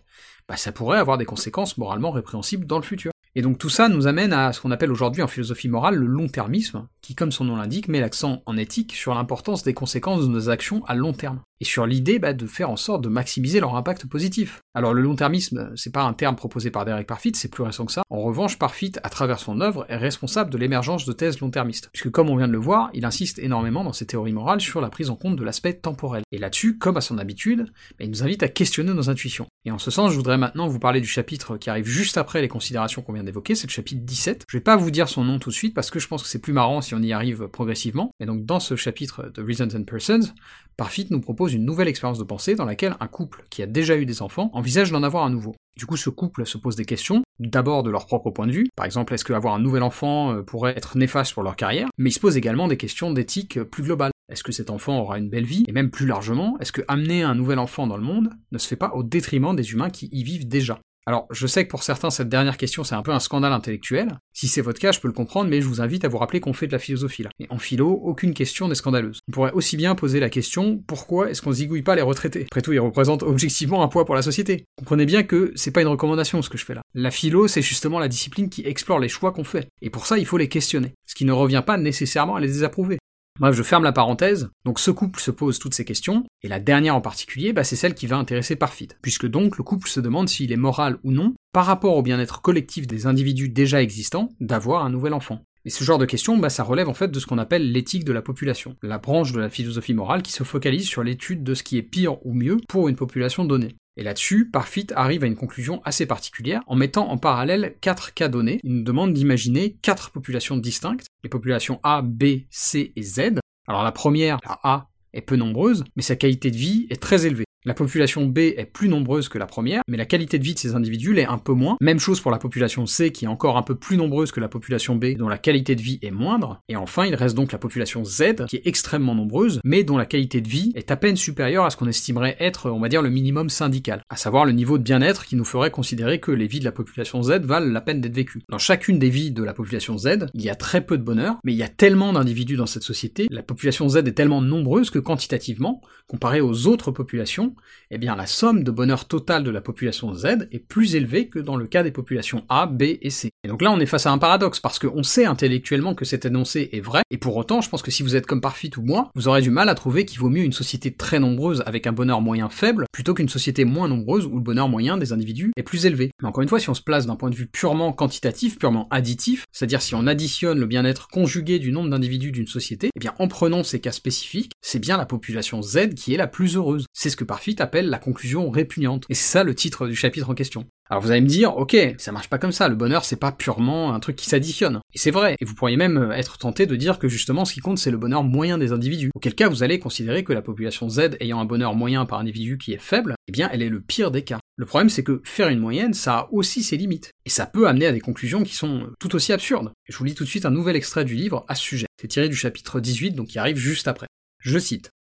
bah 0.48 0.56
ça 0.56 0.72
pourrait 0.72 1.00
avoir 1.00 1.18
des 1.18 1.26
conséquences 1.26 1.78
moralement 1.78 2.12
répréhensibles 2.12 2.66
dans 2.66 2.78
le 2.78 2.84
futur. 2.84 3.12
Et 3.38 3.44
donc 3.44 3.60
tout 3.60 3.70
ça 3.70 3.88
nous 3.88 4.08
amène 4.08 4.34
à 4.34 4.52
ce 4.52 4.60
qu'on 4.60 4.72
appelle 4.72 4.92
aujourd'hui 4.92 5.22
en 5.22 5.28
philosophie 5.28 5.70
morale 5.70 5.94
le 5.94 6.08
long-termisme, 6.08 6.88
qui 7.04 7.14
comme 7.14 7.32
son 7.32 7.44
nom 7.44 7.56
l'indique 7.56 7.88
met 7.88 8.00
l'accent 8.00 8.42
en 8.48 8.58
éthique 8.58 8.96
sur 8.96 9.14
l'importance 9.14 9.62
des 9.62 9.76
conséquences 9.76 10.22
de 10.22 10.28
nos 10.28 10.50
actions 10.50 10.84
à 10.86 10.96
long 10.96 11.14
terme, 11.14 11.42
et 11.60 11.66
sur 11.66 11.86
l'idée 11.86 12.20
bah, 12.20 12.34
de 12.34 12.46
faire 12.46 12.70
en 12.70 12.76
sorte 12.76 13.04
de 13.04 13.10
maximiser 13.10 13.60
leur 13.60 13.76
impact 13.76 14.06
positif. 14.06 14.62
Alors 14.74 14.94
le 14.94 15.02
long-termisme, 15.02 15.72
c'est 15.76 15.94
pas 15.94 16.04
un 16.04 16.14
terme 16.14 16.36
proposé 16.36 16.72
par 16.72 16.86
Derek 16.86 17.08
Parfit, 17.08 17.32
c'est 17.36 17.52
plus 17.52 17.64
récent 17.64 17.86
que 17.86 17.92
ça. 17.92 18.04
En 18.10 18.22
revanche, 18.22 18.58
Parfit, 18.60 18.94
à 19.04 19.10
travers 19.10 19.40
son 19.40 19.62
œuvre, 19.62 19.86
est 19.90 19.98
responsable 19.98 20.50
de 20.50 20.58
l'émergence 20.58 21.06
de 21.06 21.14
thèses 21.14 21.40
long-termistes, 21.40 21.90
puisque 21.92 22.12
comme 22.12 22.30
on 22.30 22.38
vient 22.38 22.48
de 22.48 22.54
le 22.54 22.60
voir, 22.60 22.90
il 22.94 23.06
insiste 23.06 23.40
énormément 23.40 23.84
dans 23.84 23.94
ses 23.94 24.06
théories 24.06 24.34
morales 24.34 24.62
sur 24.62 24.82
la 24.82 24.90
prise 24.90 25.10
en 25.10 25.16
compte 25.16 25.36
de 25.36 25.44
l'aspect 25.44 25.74
temporel. 25.74 26.24
Et 26.32 26.38
là-dessus, 26.38 26.78
comme 26.78 26.98
à 26.98 27.02
son 27.02 27.18
habitude, 27.18 27.66
bah, 27.98 28.06
il 28.06 28.10
nous 28.10 28.24
invite 28.24 28.44
à 28.44 28.48
questionner 28.48 28.94
nos 28.94 29.10
intuitions. 29.10 29.48
Et 29.66 29.72
en 29.72 29.80
ce 29.80 29.92
sens, 29.92 30.12
je 30.12 30.16
voudrais 30.18 30.38
maintenant 30.38 30.68
vous 30.68 30.80
parler 30.80 31.02
du 31.02 31.08
chapitre 31.08 31.58
qui 31.58 31.70
arrive 31.70 31.86
juste 31.86 32.18
après 32.18 32.42
les 32.42 32.48
considérations 32.48 33.02
qu'on 33.02 33.14
vient 33.14 33.24
d'évoquer, 33.24 33.56
c'est 33.56 33.68
le 33.68 33.72
chapitre 33.72 34.02
17. 34.04 34.46
Je 34.48 34.58
vais 34.58 34.62
pas 34.62 34.78
vous 34.78 34.92
dire 34.92 35.10
son 35.10 35.24
nom 35.24 35.40
tout 35.40 35.50
de 35.50 35.56
suite 35.56 35.74
parce 35.74 35.92
que 35.92 36.00
je 36.00 36.08
pense 36.08 36.24
que 36.24 36.30
c'est 36.30 36.42
plus 36.42 36.54
marrant 36.54 36.82
si 36.82 36.96
on 36.96 37.02
y 37.02 37.12
arrive 37.12 37.48
progressivement. 37.48 38.12
Et 38.20 38.26
donc 38.26 38.46
dans 38.46 38.60
ce 38.60 38.76
chapitre 38.76 39.32
de 39.34 39.44
Reasons 39.44 39.76
and 39.76 39.84
Persons, 39.84 40.32
Parfit 40.78 41.08
nous 41.10 41.20
propose 41.20 41.47
une 41.48 41.66
nouvelle 41.66 41.88
expérience 41.88 42.20
de 42.20 42.24
pensée 42.24 42.56
dans 42.56 42.66
laquelle 42.66 42.96
un 43.00 43.08
couple 43.08 43.46
qui 43.50 43.62
a 43.64 43.66
déjà 43.66 43.98
eu 43.98 44.06
des 44.06 44.22
enfants 44.22 44.50
envisage 44.54 44.92
d'en 44.92 45.04
avoir 45.04 45.24
un 45.26 45.30
nouveau. 45.30 45.56
Du 45.78 45.86
coup, 45.86 45.98
ce 45.98 46.10
couple 46.10 46.46
se 46.46 46.58
pose 46.58 46.76
des 46.76 46.86
questions, 46.86 47.22
d'abord 47.40 47.84
de 47.84 47.92
leur 47.92 48.08
propre 48.08 48.32
point 48.32 48.48
de 48.48 48.52
vue, 48.52 48.68
par 48.76 48.86
exemple, 48.86 49.14
est-ce 49.14 49.24
qu'avoir 49.24 49.54
un 49.54 49.60
nouvel 49.60 49.84
enfant 49.84 50.34
euh, 50.34 50.42
pourrait 50.42 50.74
être 50.76 50.98
néfaste 50.98 51.34
pour 51.34 51.44
leur 51.44 51.56
carrière, 51.56 51.88
mais 51.98 52.10
il 52.10 52.14
se 52.14 52.20
pose 52.20 52.36
également 52.36 52.68
des 52.68 52.78
questions 52.78 53.12
d'éthique 53.12 53.62
plus 53.64 53.84
globales. 53.84 54.12
Est-ce 54.32 54.44
que 54.44 54.52
cet 54.52 54.70
enfant 54.70 55.00
aura 55.00 55.20
une 55.20 55.30
belle 55.30 55.46
vie? 55.46 55.64
Et 55.68 55.72
même 55.72 55.92
plus 55.92 56.06
largement, 56.06 56.58
est-ce 56.60 56.72
que 56.72 56.82
amener 56.88 57.24
un 57.24 57.36
nouvel 57.36 57.60
enfant 57.60 57.88
dans 57.88 57.98
le 57.98 58.04
monde 58.04 58.32
ne 58.52 58.58
se 58.58 58.68
fait 58.68 58.76
pas 58.76 58.92
au 58.94 59.04
détriment 59.04 59.56
des 59.56 59.72
humains 59.72 59.90
qui 59.90 60.10
y 60.12 60.24
vivent 60.24 60.48
déjà? 60.48 60.80
Alors, 61.08 61.26
je 61.32 61.48
sais 61.48 61.64
que 61.64 61.70
pour 61.70 61.84
certains, 61.84 62.10
cette 62.10 62.28
dernière 62.28 62.58
question, 62.58 62.84
c'est 62.84 62.94
un 62.94 63.02
peu 63.02 63.12
un 63.12 63.22
scandale 63.22 63.54
intellectuel. 63.54 64.20
Si 64.34 64.50
c'est 64.50 64.60
votre 64.60 64.78
cas, 64.78 64.92
je 64.92 65.00
peux 65.00 65.08
le 65.08 65.14
comprendre, 65.14 65.50
mais 65.50 65.62
je 65.62 65.68
vous 65.68 65.80
invite 65.80 66.04
à 66.04 66.10
vous 66.10 66.18
rappeler 66.18 66.42
qu'on 66.42 66.52
fait 66.52 66.68
de 66.68 66.74
la 66.74 66.80
philosophie 66.80 67.24
là. 67.24 67.30
Et 67.40 67.48
en 67.50 67.60
philo, 67.60 67.90
aucune 67.90 68.34
question 68.34 68.68
n'est 68.68 68.76
scandaleuse. 68.76 69.22
On 69.30 69.32
pourrait 69.32 69.54
aussi 69.54 69.78
bien 69.78 69.96
poser 69.96 70.20
la 70.20 70.30
question, 70.30 70.84
pourquoi 70.86 71.32
est-ce 71.32 71.42
qu'on 71.42 71.54
zigouille 71.54 71.82
pas 71.82 71.96
les 71.96 72.02
retraités? 72.02 72.48
Après 72.52 72.62
tout, 72.62 72.74
ils 72.74 72.80
représentent 72.82 73.24
objectivement 73.24 73.84
un 73.84 73.88
poids 73.88 74.04
pour 74.04 74.16
la 74.16 74.22
société. 74.22 74.66
Comprenez 74.78 75.06
bien 75.06 75.24
que 75.24 75.54
c'est 75.56 75.72
pas 75.72 75.82
une 75.82 75.88
recommandation 75.88 76.42
ce 76.42 76.50
que 76.50 76.58
je 76.58 76.66
fais 76.66 76.74
là. 76.74 76.82
La 76.94 77.10
philo, 77.10 77.48
c'est 77.48 77.62
justement 77.62 78.00
la 78.00 78.10
discipline 78.10 78.50
qui 78.50 78.64
explore 78.66 79.00
les 79.00 79.08
choix 79.08 79.32
qu'on 79.32 79.46
fait. 79.46 79.70
Et 79.82 79.90
pour 79.90 80.08
ça, 80.08 80.18
il 80.18 80.26
faut 80.26 80.38
les 80.38 80.50
questionner. 80.50 80.94
Ce 81.06 81.16
qui 81.16 81.24
ne 81.24 81.32
revient 81.32 81.64
pas 81.66 81.78
nécessairement 81.78 82.36
à 82.36 82.42
les 82.42 82.48
désapprouver. 82.48 82.98
Bref, 83.40 83.56
je 83.56 83.64
ferme 83.64 83.84
la 83.84 83.92
parenthèse. 83.92 84.50
Donc 84.66 84.80
ce 84.80 84.90
couple 84.90 85.20
se 85.20 85.32
pose 85.32 85.60
toutes 85.60 85.76
ces 85.76 85.86
questions, 85.86 86.26
et 86.42 86.48
la 86.48 86.60
dernière 86.60 86.96
en 86.96 87.02
particulier, 87.02 87.54
bah, 87.54 87.64
c'est 87.64 87.76
celle 87.76 87.94
qui 87.94 88.08
va 88.08 88.18
intéresser 88.18 88.56
Parfit, 88.56 88.90
puisque 89.02 89.28
donc 89.28 89.58
le 89.58 89.64
couple 89.64 89.90
se 89.90 90.00
demande 90.00 90.30
s'il 90.30 90.52
est 90.52 90.58
moral 90.58 90.98
ou 91.04 91.12
non, 91.12 91.36
par 91.54 91.66
rapport 91.66 91.96
au 91.96 92.02
bien-être 92.02 92.42
collectif 92.42 92.88
des 92.88 93.06
individus 93.06 93.50
déjà 93.50 93.82
existants, 93.82 94.30
d'avoir 94.40 94.84
un 94.84 94.90
nouvel 94.90 95.14
enfant. 95.14 95.42
Et 95.66 95.70
ce 95.70 95.84
genre 95.84 95.98
de 95.98 96.06
questions, 96.06 96.38
bah, 96.38 96.50
ça 96.50 96.64
relève 96.64 96.90
en 96.90 96.94
fait 96.94 97.10
de 97.10 97.20
ce 97.20 97.26
qu'on 97.26 97.38
appelle 97.38 97.72
l'éthique 97.72 98.06
de 98.06 98.14
la 98.14 98.22
population, 98.22 98.76
la 98.82 98.98
branche 98.98 99.34
de 99.34 99.40
la 99.40 99.50
philosophie 99.50 99.94
morale 99.94 100.22
qui 100.22 100.32
se 100.32 100.44
focalise 100.44 100.88
sur 100.88 101.04
l'étude 101.04 101.44
de 101.44 101.54
ce 101.54 101.64
qui 101.64 101.78
est 101.78 101.84
pire 101.84 102.26
ou 102.26 102.34
mieux 102.34 102.58
pour 102.68 102.88
une 102.88 102.96
population 102.96 103.46
donnée. 103.46 103.76
Et 104.00 104.04
là-dessus, 104.04 104.48
Parfit 104.50 104.86
arrive 104.96 105.24
à 105.24 105.28
une 105.28 105.36
conclusion 105.36 105.82
assez 105.84 106.06
particulière 106.06 106.62
en 106.68 106.76
mettant 106.76 107.10
en 107.10 107.18
parallèle 107.18 107.76
quatre 107.82 108.14
cas 108.14 108.28
donnés. 108.28 108.60
Il 108.64 108.76
nous 108.76 108.84
demande 108.84 109.12
d'imaginer 109.12 109.76
quatre 109.82 110.12
populations 110.12 110.56
distinctes, 110.56 111.08
les 111.24 111.30
populations 111.30 111.80
A, 111.82 112.04
B, 112.04 112.44
C 112.52 112.94
et 112.96 113.02
Z. 113.02 113.40
Alors 113.68 113.84
la 113.84 113.92
première, 113.92 114.40
la 114.46 114.60
A, 114.64 114.90
est 115.14 115.22
peu 115.22 115.36
nombreuse, 115.36 115.84
mais 115.96 116.04
sa 116.04 116.16
qualité 116.16 116.52
de 116.52 116.58
vie 116.58 116.86
est 116.92 117.02
très 117.02 117.26
élevée. 117.26 117.46
La 117.68 117.74
population 117.74 118.26
B 118.26 118.38
est 118.56 118.72
plus 118.72 118.88
nombreuse 118.88 119.28
que 119.28 119.38
la 119.38 119.46
première, 119.46 119.82
mais 119.90 119.98
la 119.98 120.06
qualité 120.06 120.40
de 120.40 120.44
vie 120.46 120.54
de 120.54 120.60
ces 120.60 120.74
individus 120.74 121.14
l'est 121.14 121.26
un 121.26 121.38
peu 121.38 121.52
moins. 121.52 121.76
Même 121.82 122.00
chose 122.00 122.22
pour 122.22 122.32
la 122.32 122.38
population 122.38 122.86
C 122.86 123.12
qui 123.12 123.26
est 123.26 123.28
encore 123.28 123.58
un 123.58 123.62
peu 123.62 123.76
plus 123.76 123.98
nombreuse 123.98 124.32
que 124.32 124.40
la 124.40 124.48
population 124.48 124.96
B, 124.96 125.18
dont 125.18 125.28
la 125.28 125.38
qualité 125.38 125.76
de 125.76 125.82
vie 125.82 126.00
est 126.02 126.12
moindre. 126.12 126.62
Et 126.70 126.78
enfin, 126.78 127.06
il 127.06 127.14
reste 127.14 127.36
donc 127.36 127.52
la 127.52 127.58
population 127.58 128.06
Z 128.06 128.46
qui 128.48 128.56
est 128.56 128.62
extrêmement 128.68 129.16
nombreuse, 129.16 129.60
mais 129.66 129.84
dont 129.84 129.98
la 129.98 130.06
qualité 130.06 130.40
de 130.40 130.48
vie 130.48 130.72
est 130.76 130.92
à 130.92 130.96
peine 130.96 131.18
supérieure 131.18 131.66
à 131.66 131.70
ce 131.70 131.76
qu'on 131.76 131.90
estimerait 131.90 132.38
être, 132.40 132.72
on 132.72 132.80
va 132.80 132.88
dire, 132.88 133.02
le 133.02 133.10
minimum 133.10 133.50
syndical, 133.50 134.02
à 134.10 134.16
savoir 134.16 134.46
le 134.46 134.54
niveau 134.54 134.78
de 134.78 134.84
bien-être 134.84 135.26
qui 135.26 135.36
nous 135.36 135.44
ferait 135.44 135.70
considérer 135.70 136.22
que 136.22 136.32
les 136.32 136.48
vies 136.48 136.62
de 136.62 136.64
la 136.64 136.72
population 136.72 137.22
Z 137.22 137.42
valent 137.42 137.70
la 137.70 137.82
peine 137.82 138.00
d'être 138.00 138.16
vécues. 138.16 138.44
Dans 138.48 138.60
chacune 138.60 138.98
des 138.98 139.10
vies 139.10 139.32
de 139.32 139.44
la 139.44 139.54
population 139.54 139.98
Z, 139.98 140.28
il 140.34 140.42
y 140.42 140.50
a 140.50 140.56
très 140.56 140.86
peu 140.86 140.98
de 140.98 141.04
bonheur, 141.04 141.36
mais 141.44 141.52
il 141.52 141.58
y 141.58 141.64
a 141.64 141.68
tellement 141.68 142.14
d'individus 142.14 142.56
dans 142.56 142.66
cette 142.66 142.84
société, 142.84 143.28
la 143.30 143.44
population 143.44 143.90
Z 143.90 143.98
est 143.98 144.16
tellement 144.16 144.42
nombreuse 144.42 144.90
que 144.90 145.00
quantitativement, 145.00 145.82
comparé 146.08 146.40
aux 146.40 146.68
autres 146.68 146.92
populations, 146.92 147.57
eh 147.92 147.98
bien 147.98 148.16
la 148.16 148.26
somme 148.26 148.64
de 148.64 148.72
bonheur 148.72 149.06
total 149.06 149.44
de 149.44 149.52
la 149.52 149.62
population 149.62 150.14
Z 150.14 150.48
est 150.52 150.60
plus 150.60 150.96
élevée 150.96 151.28
que 151.28 151.40
dans 151.40 151.56
le 151.56 151.68
cas 151.68 151.84
des 151.84 151.92
populations 151.92 152.46
A, 152.50 152.66
B 152.66 152.84
et 153.02 153.10
C. 153.10 153.30
Et 153.44 153.48
donc 153.48 153.62
là 153.62 153.72
on 153.72 153.80
est 153.80 153.86
face 153.86 154.06
à 154.06 154.12
un 154.12 154.18
paradoxe, 154.18 154.60
parce 154.60 154.80
qu'on 154.80 155.04
sait 155.04 155.26
intellectuellement 155.26 155.96
que 155.96 156.06
cet 156.06 156.26
énoncé 156.26 156.70
est 156.72 156.82
vrai, 156.82 157.02
et 157.12 157.18
pour 157.18 157.36
autant 157.38 157.62
je 157.62 157.70
pense 157.70 157.82
que 157.82 157.92
si 157.92 158.04
vous 158.04 158.16
êtes 158.16 158.26
comme 158.26 158.42
Parfit 158.42 158.72
ou 158.78 158.82
moi, 158.82 159.10
vous 159.16 159.28
aurez 159.28 159.42
du 159.42 159.50
mal 159.50 159.70
à 159.70 159.76
trouver 159.76 160.06
qu'il 160.06 160.20
vaut 160.20 160.30
mieux 160.30 160.44
une 160.44 160.54
société 160.54 160.94
très 160.94 161.20
nombreuse 161.20 161.64
avec 161.66 161.88
un 161.88 161.94
bonheur 161.94 162.22
moyen 162.22 162.50
faible, 162.50 162.86
plutôt 162.92 163.14
qu'une 163.14 163.30
société 163.30 163.66
moins 163.66 163.88
nombreuse 163.88 164.26
où 164.26 164.36
le 164.36 164.42
bonheur 164.42 164.70
moyen 164.70 164.98
des 164.98 165.14
individus 165.14 165.52
est 165.56 165.64
plus 165.64 165.86
élevé. 165.86 166.12
Mais 166.22 166.28
encore 166.28 166.44
une 166.44 166.50
fois, 166.50 166.60
si 166.60 166.70
on 166.70 166.74
se 166.74 166.82
place 166.82 167.06
d'un 167.06 167.16
point 167.16 167.30
de 167.30 167.36
vue 167.36 167.48
purement 167.48 167.94
quantitatif, 167.94 168.58
purement 168.58 168.88
additif, 168.90 169.46
c'est-à-dire 169.52 169.82
si 169.82 169.96
on 169.96 170.08
additionne 170.08 170.60
le 170.60 170.66
bien-être 170.66 171.08
conjugué 171.08 171.60
du 171.60 171.72
nombre 171.72 171.90
d'individus 171.90 172.32
d'une 172.32 172.48
société, 172.48 172.90
eh 172.96 173.00
bien 173.00 173.14
en 173.20 173.28
prenant 173.28 173.64
ces 173.64 173.80
cas 173.80 173.92
spécifiques, 173.92 174.54
c'est 174.62 174.80
bien 174.80 174.98
la 174.98 175.06
population 175.06 175.62
Z 175.62 175.96
qui 175.96 176.14
est 176.14 176.18
la 176.18 176.28
plus 176.28 176.56
heureuse. 176.56 176.86
C'est 176.94 177.10
ce 177.10 177.18
que 177.18 177.24
Parfit 177.24 177.47
appelle 177.60 177.90
la 177.90 178.00
conclusion 178.00 178.50
répugnante. 178.50 179.06
Et 179.10 179.14
c'est 179.14 179.32
ça 179.32 179.44
le 179.44 179.56
titre 179.56 179.88
du 179.88 179.96
chapitre 179.96 180.30
en 180.30 180.34
question. 180.34 180.66
Alors 180.90 181.04
vous 181.04 181.12
allez 181.12 181.22
me 181.22 181.28
dire, 181.28 181.58
ok, 181.58 181.76
ça 181.98 182.12
marche 182.12 182.30
pas 182.30 182.38
comme 182.38 182.54
ça, 182.54 182.70
le 182.70 182.76
bonheur 182.76 183.04
c'est 183.04 183.18
pas 183.18 183.32
purement 183.32 183.94
un 183.94 184.00
truc 184.00 184.16
qui 184.16 184.30
s'additionne. 184.30 184.80
Et 184.94 184.98
c'est 184.98 185.12
vrai, 185.12 185.36
et 185.40 185.46
vous 185.46 185.54
pourriez 185.54 185.76
même 185.76 186.14
être 186.16 186.38
tenté 186.38 186.66
de 186.66 186.76
dire 186.78 186.98
que 186.98 187.10
justement 187.10 187.44
ce 187.44 187.54
qui 187.54 187.60
compte 187.60 187.78
c'est 187.78 187.92
le 187.92 187.98
bonheur 187.98 188.24
moyen 188.24 188.58
des 188.58 188.72
individus. 188.72 189.12
Auquel 189.14 189.36
cas 189.36 189.50
vous 189.50 189.64
allez 189.64 189.80
considérer 189.80 190.24
que 190.24 190.32
la 190.32 190.42
population 190.42 190.90
Z 190.90 191.18
ayant 191.20 191.42
un 191.42 191.46
bonheur 191.46 191.76
moyen 191.76 192.06
par 192.06 192.20
individu 192.20 192.58
qui 192.58 192.72
est 192.72 192.82
faible, 192.82 193.16
eh 193.28 193.32
bien 193.32 193.50
elle 193.52 193.62
est 193.62 193.70
le 193.70 193.82
pire 193.82 194.12
des 194.12 194.24
cas. 194.24 194.40
Le 194.56 194.66
problème 194.66 194.90
c'est 194.90 195.04
que 195.04 195.22
faire 195.26 195.50
une 195.50 195.60
moyenne, 195.60 195.94
ça 195.94 196.20
a 196.20 196.30
aussi 196.32 196.64
ses 196.64 196.78
limites. 196.78 197.12
Et 197.26 197.30
ça 197.30 197.46
peut 197.46 197.68
amener 197.68 197.88
à 197.88 197.92
des 197.92 198.00
conclusions 198.00 198.44
qui 198.44 198.56
sont 198.56 198.88
tout 199.00 199.14
aussi 199.14 199.34
absurdes. 199.34 199.72
Je 199.90 199.98
vous 199.98 200.06
lis 200.06 200.16
tout 200.16 200.24
de 200.24 200.30
suite 200.30 200.46
un 200.46 200.52
nouvel 200.52 200.78
extrait 200.78 201.04
du 201.04 201.16
livre 201.16 201.46
à 201.50 201.56
ce 201.56 201.64
sujet. 201.64 201.88
C'est 202.02 202.08
tiré 202.08 202.30
du 202.30 202.36
chapitre 202.36 202.80
18, 202.80 203.12
donc 203.12 203.28
qui 203.28 203.40
arrive 203.40 203.58
juste 203.58 203.88
après. 203.88 204.08
Je 204.40 204.58
cite. 204.58 204.92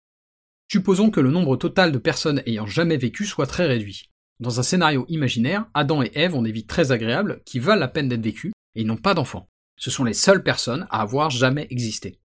Supposons 0.69 1.11
que 1.11 1.21
le 1.21 1.31
nombre 1.31 1.55
total 1.55 1.93
de 1.93 1.97
personnes 1.97 2.43
ayant 2.45 2.65
jamais 2.65 2.97
vécu 2.97 3.25
soit 3.25 3.47
très 3.47 3.67
réduit. 3.67 4.09
Dans 4.41 4.59
un 4.59 4.63
scénario 4.63 5.05
imaginaire, 5.07 5.65
Adam 5.73 6.03
et 6.03 6.11
Ève 6.13 6.35
ont 6.35 6.41
des 6.41 6.51
vies 6.51 6.65
très 6.65 6.91
agréables 6.91 7.41
qui 7.45 7.59
valent 7.59 7.79
la 7.79 7.87
peine 7.87 8.09
d'être 8.09 8.23
vécues, 8.23 8.51
et 8.75 8.83
n'ont 8.83 8.97
pas 8.97 9.13
d'enfants. 9.13 9.47
Ce 9.77 9.89
sont 9.89 10.03
les 10.03 10.13
seules 10.13 10.43
personnes 10.43 10.85
à 10.89 11.01
avoir 11.01 11.29
jamais 11.29 11.67
existé. 11.69 12.19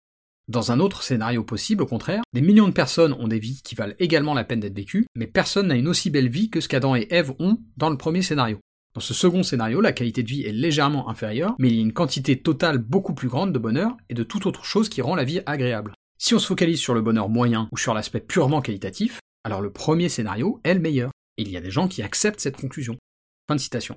Dans 0.49 0.73
un 0.73 0.81
autre 0.81 1.05
scénario 1.05 1.45
possible, 1.45 1.85
au 1.85 1.87
contraire, 1.87 2.23
des 2.33 2.41
millions 2.41 2.67
de 2.67 2.73
personnes 2.73 3.13
ont 3.13 3.29
des 3.29 3.39
vies 3.39 3.63
qui 3.63 3.77
valent 3.77 3.95
également 4.01 4.35
la 4.35 4.45
peine 4.45 4.61
d'être 4.61 4.75
vécues, 4.75 5.07
mais 5.15 5.29
personne 5.29 5.69
n'a 5.69 5.77
une 5.77 5.87
aussi 5.87 6.11
belle 6.11 6.29
vie 6.29 6.51
que 6.51 6.61
ce 6.61 6.69
qu'Adam 6.69 6.97
et 6.97 7.07
Ève 7.11 7.33
ont 7.39 7.59
dans 7.77 7.91
le 7.91 7.97
premier 7.97 8.23
scénario. 8.23 8.59
Dans 8.95 9.01
ce 9.01 9.15
second 9.15 9.45
scénario, 9.45 9.81
la 9.81 9.93
qualité 9.93 10.23
de 10.23 10.29
vie 10.29 10.43
est 10.43 10.53
légèrement 10.53 11.09
inférieure, 11.09 11.55
mais 11.59 11.69
il 11.69 11.77
y 11.77 11.79
a 11.79 11.83
une 11.83 11.93
quantité 11.93 12.39
totale 12.39 12.79
beaucoup 12.79 13.15
plus 13.15 13.29
grande 13.29 13.53
de 13.53 13.59
bonheur 13.59 13.97
et 14.11 14.15
de 14.15 14.25
toute 14.25 14.47
autre 14.47 14.65
chose 14.65 14.89
qui 14.89 15.01
rend 15.01 15.15
la 15.15 15.25
vie 15.25 15.41
agréable. 15.47 15.95
Si 16.25 16.35
on 16.35 16.39
se 16.39 16.47
focalise 16.47 16.79
sur 16.79 16.95
le 16.95 17.03
bonheur 17.03 17.29
moyen 17.29 17.69
ou 17.73 17.77
sur 17.77 17.95
l'aspect 17.95 18.21
purement 18.21 18.61
qualitatif, 18.61 19.19
alors 19.43 19.61
le 19.61 19.73
premier 19.73 20.09
scénario 20.09 20.61
est 20.63 20.73
le 20.73 20.79
meilleur. 20.79 21.11
Et 21.37 21.43
il 21.43 21.51
y 21.51 21.57
a 21.57 21.61
des 21.61 21.73
gens 21.73 21.89
qui 21.89 22.01
acceptent 22.01 22.39
cette 22.39 22.57
conclusion. 22.57 22.97
Fin 23.49 23.57
de 23.57 23.61
citation. 23.61 23.97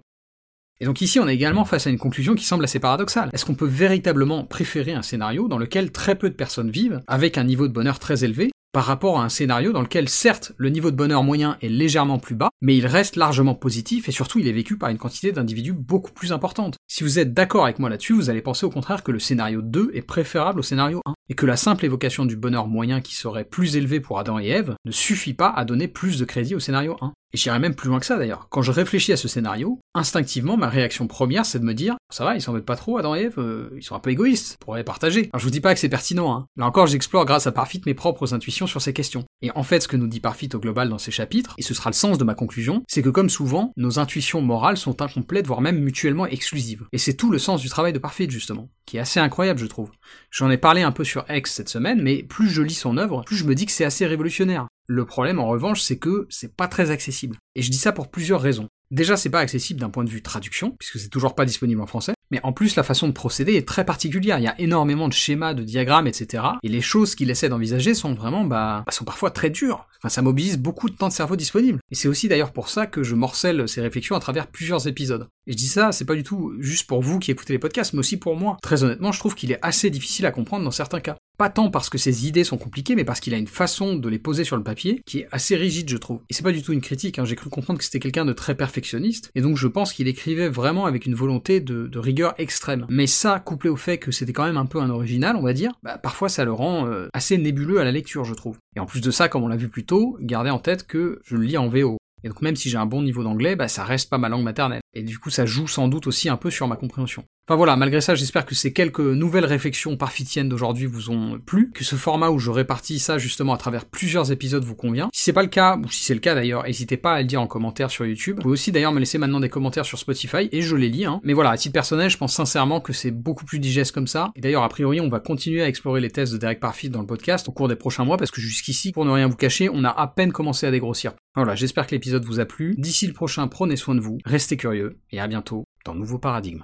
Et 0.79 0.85
donc 0.85 1.01
ici, 1.01 1.19
on 1.19 1.27
est 1.27 1.35
également 1.35 1.65
face 1.65 1.85
à 1.85 1.91
une 1.91 1.99
conclusion 1.99 2.33
qui 2.33 2.43
semble 2.43 2.63
assez 2.63 2.79
paradoxale. 2.79 3.29
Est-ce 3.31 3.45
qu'on 3.45 3.53
peut 3.53 3.67
véritablement 3.67 4.43
préférer 4.43 4.93
un 4.93 5.03
scénario 5.03 5.47
dans 5.47 5.59
lequel 5.59 5.91
très 5.91 6.15
peu 6.15 6.31
de 6.31 6.35
personnes 6.35 6.71
vivent, 6.71 7.03
avec 7.05 7.37
un 7.37 7.43
niveau 7.43 7.67
de 7.67 7.73
bonheur 7.73 7.99
très 7.99 8.23
élevé, 8.23 8.49
par 8.75 8.83
rapport 8.83 9.21
à 9.21 9.23
un 9.23 9.29
scénario 9.29 9.71
dans 9.71 9.81
lequel 9.81 10.09
certes 10.09 10.51
le 10.57 10.67
niveau 10.67 10.91
de 10.91 10.97
bonheur 10.97 11.23
moyen 11.23 11.55
est 11.61 11.69
légèrement 11.69 12.19
plus 12.19 12.35
bas, 12.35 12.49
mais 12.59 12.75
il 12.75 12.85
reste 12.85 13.15
largement 13.15 13.55
positif 13.55 14.09
et 14.09 14.11
surtout 14.11 14.39
il 14.39 14.49
est 14.49 14.51
vécu 14.51 14.77
par 14.77 14.89
une 14.89 14.97
quantité 14.97 15.31
d'individus 15.31 15.71
beaucoup 15.71 16.11
plus 16.11 16.33
importante. 16.33 16.75
Si 16.89 17.01
vous 17.01 17.17
êtes 17.17 17.33
d'accord 17.33 17.63
avec 17.63 17.79
moi 17.79 17.89
là-dessus, 17.89 18.11
vous 18.11 18.29
allez 18.29 18.41
penser 18.41 18.65
au 18.65 18.69
contraire 18.69 19.01
que 19.01 19.13
le 19.13 19.19
scénario 19.19 19.61
2 19.61 19.91
est 19.93 20.01
préférable 20.01 20.59
au 20.59 20.61
scénario 20.61 20.99
1, 21.05 21.13
et 21.29 21.33
que 21.33 21.45
la 21.45 21.57
simple 21.57 21.85
évocation 21.85 22.25
du 22.25 22.35
bonheur 22.35 22.67
moyen 22.67 23.01
qui 23.01 23.15
serait 23.15 23.45
plus 23.45 23.75
élevé 23.75 23.99
pour 23.99 24.19
Adam 24.19 24.39
et 24.39 24.47
Ève 24.47 24.75
ne 24.85 24.91
suffit 24.91 25.33
pas 25.33 25.49
à 25.49 25.65
donner 25.65 25.87
plus 25.87 26.19
de 26.19 26.25
crédit 26.25 26.55
au 26.55 26.59
scénario 26.59 26.97
1. 27.01 27.13
Et 27.33 27.37
j'irai 27.37 27.59
même 27.59 27.75
plus 27.75 27.89
loin 27.89 27.99
que 27.99 28.05
ça 28.05 28.17
d'ailleurs. 28.17 28.47
Quand 28.49 28.61
je 28.61 28.71
réfléchis 28.71 29.11
à 29.11 29.17
ce 29.17 29.27
scénario, 29.27 29.81
instinctivement, 29.93 30.55
ma 30.55 30.69
réaction 30.69 31.05
première, 31.05 31.45
c'est 31.45 31.59
de 31.59 31.65
me 31.65 31.73
dire, 31.73 31.97
ça 32.09 32.23
va, 32.23 32.35
ils 32.35 32.41
s'en 32.41 32.53
veulent 32.53 32.63
pas 32.63 32.77
trop, 32.77 32.97
Adam 32.97 33.13
et 33.13 33.23
Eve, 33.23 33.39
euh, 33.39 33.71
ils 33.75 33.83
sont 33.83 33.93
un 33.95 33.99
peu 33.99 34.11
égoïstes, 34.11 34.55
pourraient 34.61 34.85
partager. 34.85 35.29
Alors 35.33 35.39
je 35.39 35.43
vous 35.43 35.51
dis 35.51 35.59
pas 35.59 35.73
que 35.73 35.79
c'est 35.81 35.89
pertinent, 35.89 36.33
hein. 36.33 36.45
Là 36.55 36.65
encore, 36.65 36.87
j'explore 36.87 37.25
grâce 37.25 37.45
à 37.45 37.51
Parfit 37.51 37.81
mes 37.85 37.93
propres 37.93 38.33
intuitions 38.33 38.67
sur 38.67 38.81
ces 38.81 38.93
questions. 38.93 39.25
Et 39.41 39.51
en 39.51 39.63
fait, 39.63 39.81
ce 39.81 39.89
que 39.89 39.97
nous 39.97 40.07
dit 40.07 40.21
Parfit 40.21 40.49
au 40.53 40.59
global 40.59 40.87
dans 40.87 40.97
ces 40.97 41.11
chapitres, 41.11 41.55
et 41.57 41.61
ce 41.61 41.73
sera 41.73 41.89
le 41.89 41.95
sens 41.95 42.17
de 42.17 42.23
ma 42.23 42.35
conclusion, 42.35 42.83
c'est 42.87 43.01
que 43.01 43.09
comme 43.09 43.29
souvent, 43.29 43.73
nos 43.75 43.99
intuitions 43.99 44.41
morales 44.41 44.77
sont 44.77 45.01
incomplètes, 45.01 45.47
voire 45.47 45.59
même 45.59 45.79
mutuellement 45.79 46.27
exclusives. 46.27 46.85
Et 46.93 46.97
c'est 46.97 47.15
tout 47.15 47.31
le 47.31 47.39
sens 47.39 47.59
du 47.59 47.67
travail 47.67 47.91
de 47.91 47.99
Parfit, 47.99 48.29
justement, 48.29 48.69
qui 48.85 48.95
est 48.95 49.01
assez 49.01 49.19
incroyable, 49.19 49.59
je 49.59 49.65
trouve. 49.65 49.91
J'en 50.31 50.49
ai 50.49 50.57
parlé 50.57 50.83
un 50.83 50.93
peu 50.93 51.03
sur 51.03 51.14
Cette 51.45 51.69
semaine, 51.69 52.01
mais 52.01 52.23
plus 52.23 52.49
je 52.49 52.61
lis 52.61 52.73
son 52.73 52.97
œuvre, 52.97 53.23
plus 53.25 53.35
je 53.35 53.45
me 53.45 53.55
dis 53.55 53.65
que 53.65 53.71
c'est 53.71 53.85
assez 53.85 54.05
révolutionnaire. 54.05 54.67
Le 54.87 55.05
problème, 55.05 55.39
en 55.39 55.47
revanche, 55.47 55.81
c'est 55.81 55.97
que 55.97 56.27
c'est 56.29 56.55
pas 56.55 56.67
très 56.67 56.91
accessible. 56.91 57.37
Et 57.55 57.61
je 57.61 57.71
dis 57.71 57.77
ça 57.77 57.91
pour 57.91 58.09
plusieurs 58.09 58.41
raisons. 58.41 58.67
Déjà, 58.91 59.17
c'est 59.17 59.29
pas 59.29 59.39
accessible 59.39 59.79
d'un 59.79 59.89
point 59.89 60.03
de 60.03 60.09
vue 60.09 60.21
traduction, 60.21 60.71
puisque 60.71 60.99
c'est 60.99 61.09
toujours 61.09 61.33
pas 61.35 61.45
disponible 61.45 61.81
en 61.81 61.87
français. 61.87 62.13
Mais 62.31 62.39
en 62.43 62.53
plus, 62.53 62.75
la 62.75 62.83
façon 62.83 63.07
de 63.07 63.13
procéder 63.13 63.55
est 63.55 63.67
très 63.67 63.85
particulière. 63.85 64.39
Il 64.39 64.43
y 64.43 64.47
a 64.47 64.59
énormément 64.59 65.07
de 65.07 65.13
schémas, 65.13 65.53
de 65.53 65.63
diagrammes, 65.63 66.07
etc. 66.07 66.43
Et 66.63 66.69
les 66.69 66.81
choses 66.81 67.15
qu'il 67.15 67.29
essaie 67.29 67.49
d'envisager 67.49 67.93
sont 67.93 68.13
vraiment, 68.13 68.43
bah, 68.43 68.83
bah, 68.85 68.91
sont 68.91 69.05
parfois 69.05 69.31
très 69.31 69.49
dures. 69.49 69.87
Enfin, 69.99 70.09
ça 70.09 70.21
mobilise 70.21 70.57
beaucoup 70.57 70.89
de 70.89 70.95
temps 70.95 71.07
de 71.07 71.13
cerveau 71.13 71.35
disponible. 71.35 71.79
Et 71.91 71.95
c'est 71.95 72.07
aussi 72.07 72.27
d'ailleurs 72.27 72.51
pour 72.51 72.69
ça 72.69 72.85
que 72.87 73.03
je 73.03 73.15
morcelle 73.15 73.67
ces 73.67 73.81
réflexions 73.81 74.15
à 74.15 74.19
travers 74.19 74.47
plusieurs 74.47 74.87
épisodes. 74.87 75.27
Et 75.47 75.51
je 75.51 75.57
dis 75.57 75.67
ça, 75.67 75.91
c'est 75.91 76.05
pas 76.05 76.15
du 76.15 76.23
tout 76.23 76.53
juste 76.59 76.87
pour 76.87 77.01
vous 77.01 77.19
qui 77.19 77.31
écoutez 77.31 77.53
les 77.53 77.59
podcasts, 77.59 77.93
mais 77.93 77.99
aussi 77.99 78.17
pour 78.17 78.35
moi. 78.35 78.57
Très 78.61 78.83
honnêtement, 78.83 79.11
je 79.11 79.19
trouve 79.19 79.35
qu'il 79.35 79.51
est 79.51 79.59
assez 79.61 79.89
difficile 79.89 80.25
à 80.25 80.31
comprendre 80.31 80.63
dans 80.63 80.71
certains 80.71 80.99
cas. 80.99 81.17
Pas 81.37 81.49
tant 81.49 81.69
parce 81.69 81.89
que 81.89 81.97
ses 81.97 82.27
idées 82.27 82.45
sont 82.45 82.57
compliquées, 82.57 82.95
mais 82.95 83.03
parce 83.03 83.19
qu'il 83.19 83.33
a 83.33 83.37
une 83.37 83.47
façon 83.47 83.95
de 83.95 84.07
les 84.07 84.19
poser 84.19 84.45
sur 84.45 84.55
le 84.55 84.63
papier 84.63 85.01
qui 85.05 85.19
est 85.19 85.27
assez 85.31 85.55
rigide, 85.57 85.89
je 85.89 85.97
trouve. 85.97 86.21
Et 86.29 86.33
c'est 86.33 86.43
pas 86.43 86.53
du 86.53 86.63
tout 86.63 86.71
une 86.71 86.81
critique, 86.81 87.19
hein. 87.19 87.25
j'ai 87.25 87.35
cru 87.35 87.49
comprendre 87.49 87.77
que 87.77 87.83
c'était 87.83 87.99
quelqu'un 87.99 88.23
de 88.23 88.31
très 88.31 88.55
perfectionniste, 88.55 89.31
et 89.35 89.41
donc 89.41 89.57
je 89.57 89.67
pense 89.67 89.91
qu'il 89.91 90.07
écrivait 90.07 90.47
vraiment 90.47 90.85
avec 90.85 91.05
une 91.05 91.15
volonté 91.15 91.59
de, 91.59 91.89
extrême. 92.37 92.85
Mais 92.89 93.07
ça, 93.07 93.39
couplé 93.39 93.69
au 93.69 93.75
fait 93.75 93.97
que 93.97 94.11
c'était 94.11 94.33
quand 94.33 94.45
même 94.45 94.57
un 94.57 94.65
peu 94.65 94.79
un 94.79 94.89
original, 94.89 95.35
on 95.35 95.41
va 95.41 95.53
dire, 95.53 95.71
bah, 95.83 95.97
parfois 95.97 96.29
ça 96.29 96.45
le 96.45 96.53
rend 96.53 96.87
euh, 96.87 97.07
assez 97.13 97.37
nébuleux 97.37 97.79
à 97.79 97.83
la 97.83 97.91
lecture, 97.91 98.23
je 98.23 98.33
trouve. 98.33 98.57
Et 98.75 98.79
en 98.79 98.85
plus 98.85 99.01
de 99.01 99.11
ça, 99.11 99.29
comme 99.29 99.43
on 99.43 99.47
l'a 99.47 99.55
vu 99.55 99.69
plus 99.69 99.85
tôt, 99.85 100.17
gardez 100.21 100.49
en 100.49 100.59
tête 100.59 100.87
que 100.87 101.19
je 101.25 101.35
le 101.35 101.43
lis 101.43 101.57
en 101.57 101.67
VO. 101.67 101.97
Et 102.23 102.29
donc 102.29 102.41
même 102.41 102.55
si 102.55 102.69
j'ai 102.69 102.77
un 102.77 102.87
bon 102.87 103.03
niveau 103.03 103.23
d'anglais, 103.23 103.55
bah 103.55 103.67
ça 103.67 103.83
reste 103.83 104.09
pas 104.09 104.17
ma 104.17 104.29
langue 104.29 104.43
maternelle. 104.43 104.81
Et 104.95 105.03
du 105.03 105.19
coup 105.19 105.29
ça 105.29 105.45
joue 105.45 105.67
sans 105.67 105.87
doute 105.87 106.07
aussi 106.07 106.29
un 106.29 106.37
peu 106.37 106.49
sur 106.49 106.67
ma 106.67 106.75
compréhension. 106.75 107.23
Enfin 107.47 107.57
voilà, 107.57 107.75
malgré 107.75 108.01
ça, 108.01 108.15
j'espère 108.15 108.43
que 108.43 108.55
ces 108.55 108.73
quelques 108.73 108.99
nouvelles 108.99 109.45
réflexions 109.45 109.97
parfitiennes 109.97 110.49
d'aujourd'hui 110.49 110.87
vous 110.87 111.11
ont 111.11 111.39
plu, 111.39 111.69
que 111.71 111.83
ce 111.83 111.95
format 111.95 112.31
où 112.31 112.39
je 112.39 112.49
répartis 112.49 112.97
ça 112.97 113.19
justement 113.19 113.53
à 113.53 113.57
travers 113.57 113.85
plusieurs 113.85 114.31
épisodes 114.31 114.63
vous 114.63 114.73
convient. 114.73 115.09
Si 115.13 115.25
c'est 115.25 115.33
pas 115.33 115.43
le 115.43 115.49
cas, 115.49 115.77
ou 115.77 115.87
si 115.91 116.03
c'est 116.03 116.15
le 116.15 116.19
cas 116.21 116.33
d'ailleurs, 116.33 116.63
n'hésitez 116.63 116.97
pas 116.97 117.13
à 117.13 117.21
le 117.21 117.27
dire 117.27 117.39
en 117.39 117.45
commentaire 117.45 117.91
sur 117.91 118.03
YouTube. 118.03 118.37
Vous 118.37 118.41
pouvez 118.41 118.53
aussi 118.53 118.71
d'ailleurs 118.71 118.93
me 118.93 118.99
laisser 118.99 119.19
maintenant 119.19 119.39
des 119.39 119.49
commentaires 119.49 119.85
sur 119.85 119.99
Spotify, 119.99 120.49
et 120.51 120.63
je 120.63 120.75
les 120.75 120.89
lis, 120.89 121.05
hein. 121.05 121.21
Mais 121.23 121.33
voilà, 121.33 121.51
à 121.51 121.57
titre 121.57 121.73
personnel, 121.73 122.09
je 122.09 122.17
pense 122.17 122.33
sincèrement 122.33 122.81
que 122.81 122.93
c'est 122.93 123.11
beaucoup 123.11 123.45
plus 123.45 123.59
digeste 123.59 123.91
comme 123.91 124.07
ça. 124.07 124.31
Et 124.35 124.41
d'ailleurs, 124.41 124.63
a 124.63 124.69
priori, 124.69 124.99
on 124.99 125.09
va 125.09 125.19
continuer 125.19 125.61
à 125.61 125.67
explorer 125.67 126.01
les 126.01 126.09
tests 126.09 126.33
de 126.33 126.39
Derek 126.39 126.59
Parfit 126.59 126.89
dans 126.89 127.01
le 127.01 127.07
podcast 127.07 127.47
au 127.47 127.51
cours 127.51 127.67
des 127.67 127.75
prochains 127.75 128.05
mois, 128.05 128.17
parce 128.17 128.31
que 128.31 128.41
jusqu'ici, 128.41 128.91
pour 128.91 129.05
ne 129.05 129.11
rien 129.11 129.27
vous 129.27 129.35
cacher, 129.35 129.69
on 129.71 129.83
a 129.83 129.89
à 129.89 130.07
peine 130.07 130.31
commencé 130.31 130.65
à 130.65 130.71
dégrossir. 130.71 131.13
Voilà, 131.35 131.53
j'espère 131.53 131.85
que 131.85 131.91
l'épisode 131.91 132.23
vous 132.23 132.39
a 132.39 132.45
plu. 132.45 132.75
D'ici 132.77 133.05
le 133.05 133.13
prochain, 133.13 133.47
prenez 133.49 133.75
soin 133.75 133.93
de 133.93 133.99
vous, 133.99 134.17
restez 134.25 134.55
curieux, 134.55 134.84
et 135.11 135.19
à 135.19 135.27
bientôt 135.27 135.65
dans 135.85 135.95
Nouveau 135.95 136.19
Paradigme. 136.19 136.63